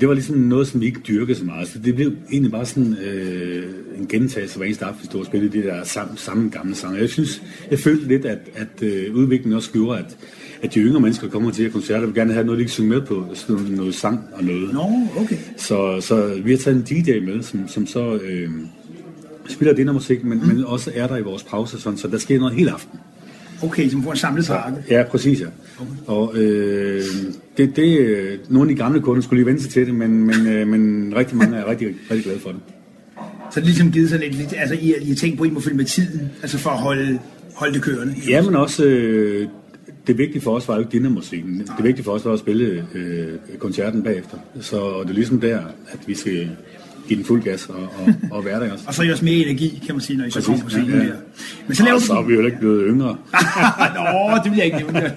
[0.00, 1.68] Det var ligesom noget, som vi ikke dyrkede så meget.
[1.68, 3.64] Så det blev egentlig bare sådan øh,
[3.98, 7.00] en gentagelse hver eneste aften, vi stod og spillede de der samme, samme gamle sange.
[7.00, 10.16] Jeg synes, jeg følte lidt, at, at øh, udviklingen også gjorde, at,
[10.62, 12.88] at de yngre mennesker, kommer til at koncerter, vil gerne have noget, de kan synge
[12.88, 13.26] med på.
[13.34, 14.74] Sådan noget, sang og noget.
[14.74, 15.36] Nå, okay.
[15.56, 18.50] Så, så vi har taget en DJ med, som, som så øh,
[19.48, 20.46] spiller dinnermusik, men, mm.
[20.46, 22.98] men også er der i vores pause, sådan, så der sker noget hele aften.
[23.62, 24.78] Okay, som får en samlet pakke.
[24.90, 25.46] Ja, præcis, ja.
[25.78, 25.90] Okay.
[26.06, 27.02] Og øh,
[27.56, 30.26] det, det, øh, nogle af de gamle kunder skulle lige vente sig til det, men,
[30.26, 32.60] men, øh, men rigtig mange er rigtig, rigtig glade for det.
[33.50, 35.50] Så det er ligesom givet sådan lidt, lidt altså I, I har tænkt på, at
[35.50, 37.18] I må følge med tiden, altså for at holde,
[37.54, 38.14] holde det kørende.
[38.28, 39.48] Ja, men også øh,
[40.06, 41.58] det vigtige for os var jo ikke dinnermusikken.
[41.76, 44.36] Det vigtige for os var at spille øh, koncerten bagefter.
[44.60, 45.58] Så og det er ligesom der,
[45.88, 46.50] at vi skal
[47.08, 48.84] give den fuld gas og, og, og være der også.
[48.88, 50.64] Og så er I også mere energi, kan man sige, når I så Præcis, kommer
[50.64, 51.02] på scenen ja, ja.
[51.04, 51.12] der.
[51.66, 53.16] Men så laver og du så er vi jo ikke blevet yngre.
[53.96, 55.12] Nå, det vil jeg ikke nævne.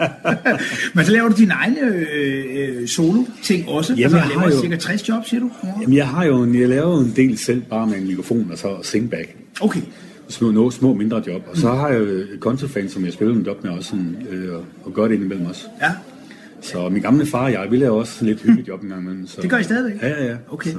[0.96, 1.82] Men så laver du dine egne
[2.14, 2.46] øh,
[2.82, 3.94] øh, solo-ting også.
[3.94, 5.50] Jamen, altså, jeg laver har jo- cirka 60 jobs, siger du?
[5.64, 5.70] Ja.
[5.82, 8.58] Jamen, jeg har jo en, jeg laver en del selv bare med en mikrofon og
[8.58, 9.36] så singback.
[9.62, 9.82] Okay.
[10.30, 11.42] små, no, små mindre job.
[11.52, 14.16] Og så har jeg jo et kontofan, som jeg spiller en job med også, sådan,
[14.32, 15.66] øh, og, og gør det indimellem også.
[15.82, 15.92] Ja,
[16.72, 19.28] Så min gamle far og jeg, vi laver også lidt hyggeligt job en gang imellem.
[19.28, 19.42] Så.
[19.42, 20.02] det gør I stadigvæk?
[20.02, 20.36] Ja, ja, ja.
[20.50, 20.72] Okay.
[20.72, 20.78] Så.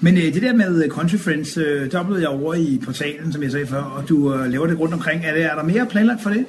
[0.00, 3.32] Men øh, det der med øh, Country Friends, øh, der oplevede jeg over i portalen,
[3.32, 5.24] som jeg sagde før, og du øh, laver det rundt omkring.
[5.24, 6.46] Er, det, er der mere planlagt for det?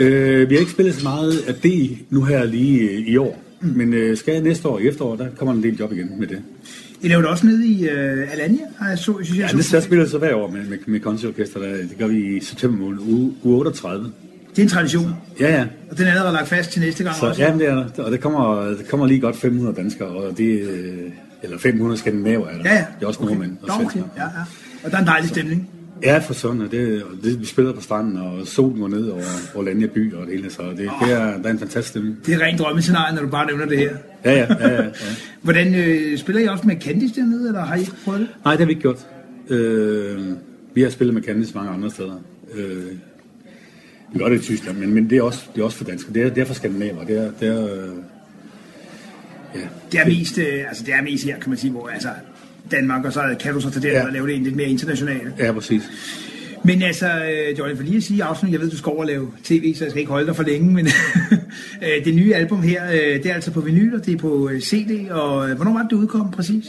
[0.00, 3.42] Øh, vi har ikke spillet så meget af det nu her lige øh, i år.
[3.60, 3.68] Mm.
[3.68, 6.10] Men øh, skal jeg næste år i efterår, der kommer der en del job igen
[6.18, 6.42] med det.
[7.02, 9.50] I laver det også nede i øh, Alanya, har jeg så, synes jeg.
[9.52, 11.60] Ja, det spiller så hver år med, med, med Country-orkester.
[11.60, 14.12] Der, det gør vi i september måned, uge, uge 38.
[14.60, 15.66] Det er en tradition, Ja, ja.
[15.90, 17.42] og den er allerede lagt fast til næste gang Så, også.
[17.42, 18.02] ja, det er der.
[18.04, 20.98] Og det kommer, det kommer lige godt 500 danskere, og det, øh,
[21.42, 22.62] eller 500 skandinaver er der.
[22.70, 22.84] Ja, ja.
[22.98, 23.98] Det er også nordmænd og Nå, okay.
[23.98, 24.28] Ja, ja.
[24.84, 25.68] Og der er en dejlig stemning.
[26.02, 29.08] Ja, for sådan, og det, og det, vi spiller på stranden, og solen går ned
[29.08, 29.22] over
[29.54, 32.16] Orlando by og det hele, så det, det er, der er en fantastisk stemning.
[32.26, 33.90] Det er rent drømmescenarie, når du bare nævner det her.
[34.24, 34.88] Ja, ja, ja, ja, ja.
[35.42, 38.28] Hvordan øh, spiller I også med Candice dernede, eller har I ikke prøvet det?
[38.44, 39.06] Nej, det har vi ikke gjort.
[39.48, 40.18] Øh,
[40.74, 42.22] vi har spillet med Candice mange andre steder.
[42.54, 42.82] Øh,
[44.12, 46.14] vi gør det i Tyskland, men, men det, er også, det er også for danskere.
[46.14, 47.04] Det er, det er for skandinaver.
[47.04, 47.88] Det er, det er, øh,
[49.54, 49.60] ja.
[49.92, 52.08] Det er mest, øh, altså det er mest her, kan man sige, hvor altså
[52.70, 54.06] Danmark, og så kan du så tage det ja.
[54.06, 55.28] og lave det en lidt mere internationalt.
[55.38, 55.82] ja, præcis.
[56.64, 59.30] Men altså, øh, Johnny, for lige at sige afsnit, jeg ved, du skal over lave
[59.44, 60.86] tv, så jeg skal ikke holde dig for længe, men
[61.84, 64.50] øh, det nye album her, øh, det er altså på vinyl, og det er på
[64.60, 66.64] CD, og hvornår var det, det udkom præcis?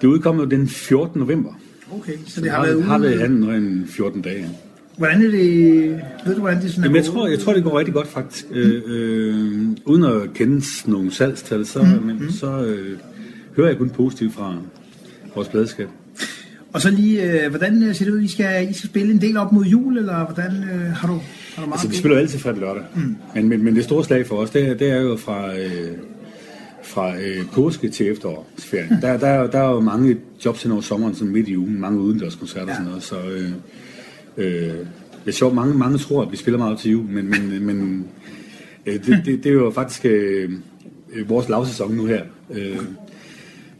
[0.00, 1.20] Det udkom jo den 14.
[1.20, 1.60] november.
[1.92, 2.84] Okay, så Så det har været ude.
[2.84, 4.48] har været i handen nu en 14 dage.
[4.96, 7.64] Hvordan er det, ved du, hvordan det sådan er Jamen, jeg, tror, jeg tror, det
[7.64, 8.50] går rigtig godt faktisk.
[8.50, 8.56] Mm.
[8.56, 12.06] Øh, øh, uden at kende nogle salgstal, så, mm.
[12.06, 12.98] men, så øh,
[13.56, 14.56] hører jeg kun positivt fra
[15.34, 15.88] vores pladeskab.
[16.72, 19.20] Og så lige, øh, hvordan øh, ser det ud, I skal, I skal spille en
[19.20, 21.12] del op mod jul, eller hvordan øh, har du,
[21.54, 22.82] har du meget Altså, vi spiller jo altid fredag lørdag.
[22.94, 23.16] Mm.
[23.34, 25.90] Men, men, men det store slag for os, det er, det er jo fra, øh,
[26.82, 28.98] fra øh, påske til efterårsferien.
[29.02, 31.80] Der, der, er- der er jo mange jobs hen over sommeren, sådan midt i ugen,
[31.80, 33.02] mange udendørskoncerter og sådan noget.
[33.02, 33.50] Så øh,
[34.36, 34.74] øh,
[35.24, 38.06] det er sjovt, mange, mange tror, at vi spiller meget til jul, men, men, men
[38.86, 40.52] øh, det, det, det er jo faktisk øh,
[41.12, 42.22] øh, vores lavsæson nu her.
[42.50, 42.78] Øh,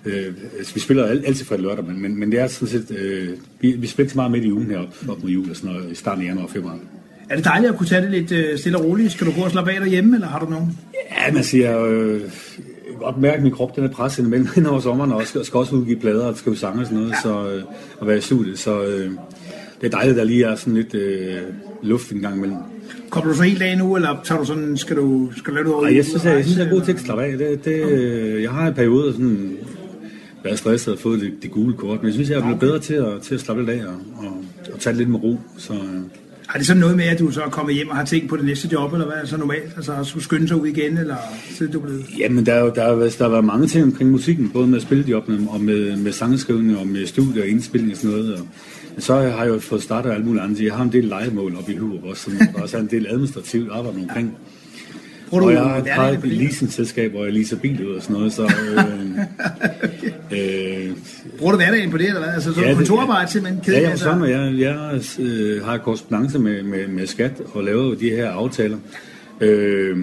[0.07, 2.97] Øh, altså, vi spiller al- altid fredag lørdag, men, men, men det er sådan set,
[2.99, 3.29] øh,
[3.61, 5.71] vi, vi spiller så meget midt i ugen her op, op mod jul, og sådan
[5.71, 6.79] noget, i starten af januar og februar.
[7.31, 9.13] Er det dejligt at kunne tage det lidt øh, stille og roligt?
[9.13, 10.79] Skal du gå og slappe af derhjemme, eller har du nogen?
[11.11, 12.21] Ja, man siger, øh,
[12.99, 15.59] godt mærke, at min krop den er presset imellem hen over sommeren, og skal, skal
[15.59, 17.21] også udgive plader og skrive sange og sådan noget, ja.
[17.23, 17.63] så, øh,
[17.99, 19.11] og være i studiet, så øh,
[19.81, 21.37] det er dejligt, der lige er sådan lidt øh,
[21.83, 22.57] luft en gang imellem.
[23.11, 25.65] Kommer du så helt af nu, eller tager du sådan, skal du, skal du lave
[25.69, 27.39] noget Og jeg synes, jeg, jeg, synes, jeg er god til at slappe af.
[27.39, 29.57] Det, det, øh, jeg har en periode sådan,
[30.45, 32.79] været stresset og fået det, det gule kort, men jeg synes, jeg er blevet bedre
[32.79, 33.95] til at, til at slappe lidt af og,
[34.27, 35.41] og, og tage det lidt med ro.
[35.59, 35.79] Så, øh,
[36.55, 38.37] Er det sådan noget med, at du så er kommet hjem og har tænkt på
[38.37, 39.73] det næste job, eller hvad er så normalt?
[39.77, 41.17] Altså at skulle skynde sig ud igen, eller
[41.51, 42.05] siden du blevet...
[42.19, 44.81] Jamen, der, er jo- der, er, der har været mange ting omkring musikken, både med
[44.81, 48.35] spiljobbene og med, med sangskrivning og med studie og indspilning og sådan noget.
[48.35, 48.41] Og,
[48.99, 50.61] så har jeg jo fået startet alt muligt andet.
[50.61, 53.07] Jeg har en del legemål op i Hurup også, som der også er en del
[53.07, 54.39] administrativt arbejde omkring.
[55.31, 58.33] Du og jeg har et par leasingselskab, hvor jeg leaser bil ud og sådan noget,
[58.33, 58.43] så...
[58.43, 58.79] Øh,
[60.39, 60.91] øh,
[61.39, 62.35] Bruger du hverdagen på det, eller hvad?
[62.35, 63.83] Altså så Ja, ja, kontorarbejde simpelthen Ja, kedeligt?
[63.83, 64.05] jeg, altså?
[64.05, 68.11] sådan, og jeg, jeg øh, har korrespondence med, med, med skat og laver jo de
[68.11, 68.77] her aftaler
[69.41, 69.99] øh,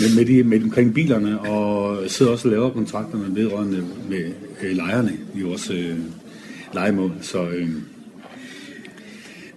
[0.00, 4.24] med, med, de, med omkring bilerne, og sidder også og laver kontrakterne vedrørende med
[4.62, 5.94] øh, lejerne i vores øh,
[6.76, 7.12] legemål.
[7.20, 7.68] Så øh,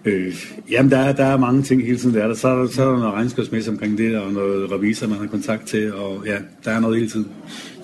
[0.04, 0.34] øh,
[0.70, 2.14] jamen, der, er- der er mange ting hele tiden.
[2.14, 2.34] Der der.
[2.34, 5.26] Så, er der, så er der noget regnskabsmæssigt omkring det, og noget revisor, man har
[5.26, 7.26] kontakt til, og ja, der er noget hele tiden.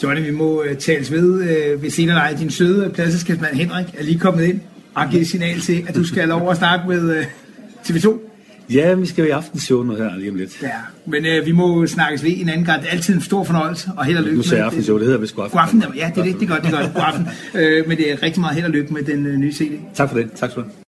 [0.02, 1.28] Johnny, vi må uh, tales ved
[1.74, 2.38] uh, ved senere dig.
[2.38, 4.60] Din søde pladselskabsmand Henrik er lige kommet ind
[4.94, 7.24] og givet signal til, at du skal over og snakke med uh,
[7.88, 8.18] TV2.
[8.70, 10.62] Ja, vi skal jo i aftenshow nu her lige om lidt.
[10.62, 10.68] Ja,
[11.06, 12.82] men uh, vi må snakkes ved en anden gang.
[12.82, 15.20] Det er altid en stor fornøjelse, og held og lykke Nu sagde aftenshow, det hedder
[15.20, 15.58] vist god aften.
[15.58, 16.94] God aften, ja, det er det, det er godt, det er godt.
[16.94, 17.26] God aften.
[17.54, 19.72] Uh, men det er rigtig meget held og lykke med den uh, nye CD.
[19.94, 20.30] Tak for det.
[20.32, 20.86] Tak skal du have.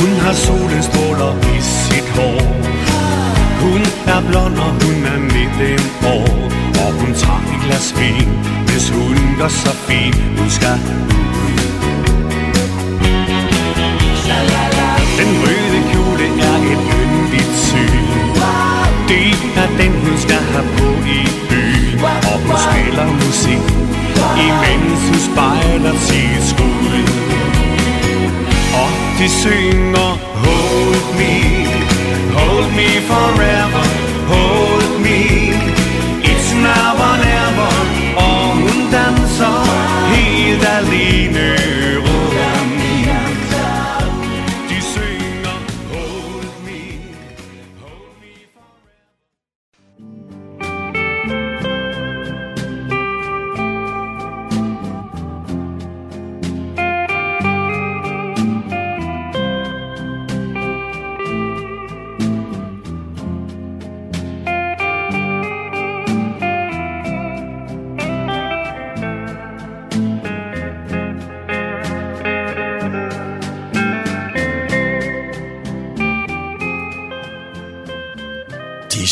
[0.00, 2.40] Hun har solstråler i sit hår
[3.62, 3.80] Hun
[4.14, 6.43] er blond og hun er 19 år
[7.64, 8.28] glas vin
[8.66, 10.78] Hvis hun gør så fin Hun skal
[11.16, 11.24] ud.
[15.18, 18.04] Den røde kjole er et yndigt syn.
[19.08, 19.30] Det
[19.62, 20.88] er den hun skal have på
[21.18, 22.00] i byen.
[22.30, 23.64] Og hun spiller musik
[24.46, 27.04] Imens hun spejler sit skud.
[28.82, 30.10] Og de synger
[30.44, 31.34] Hold me,
[32.36, 33.84] hold me forever
[34.28, 35.43] Hold me,
[41.14, 41.53] helt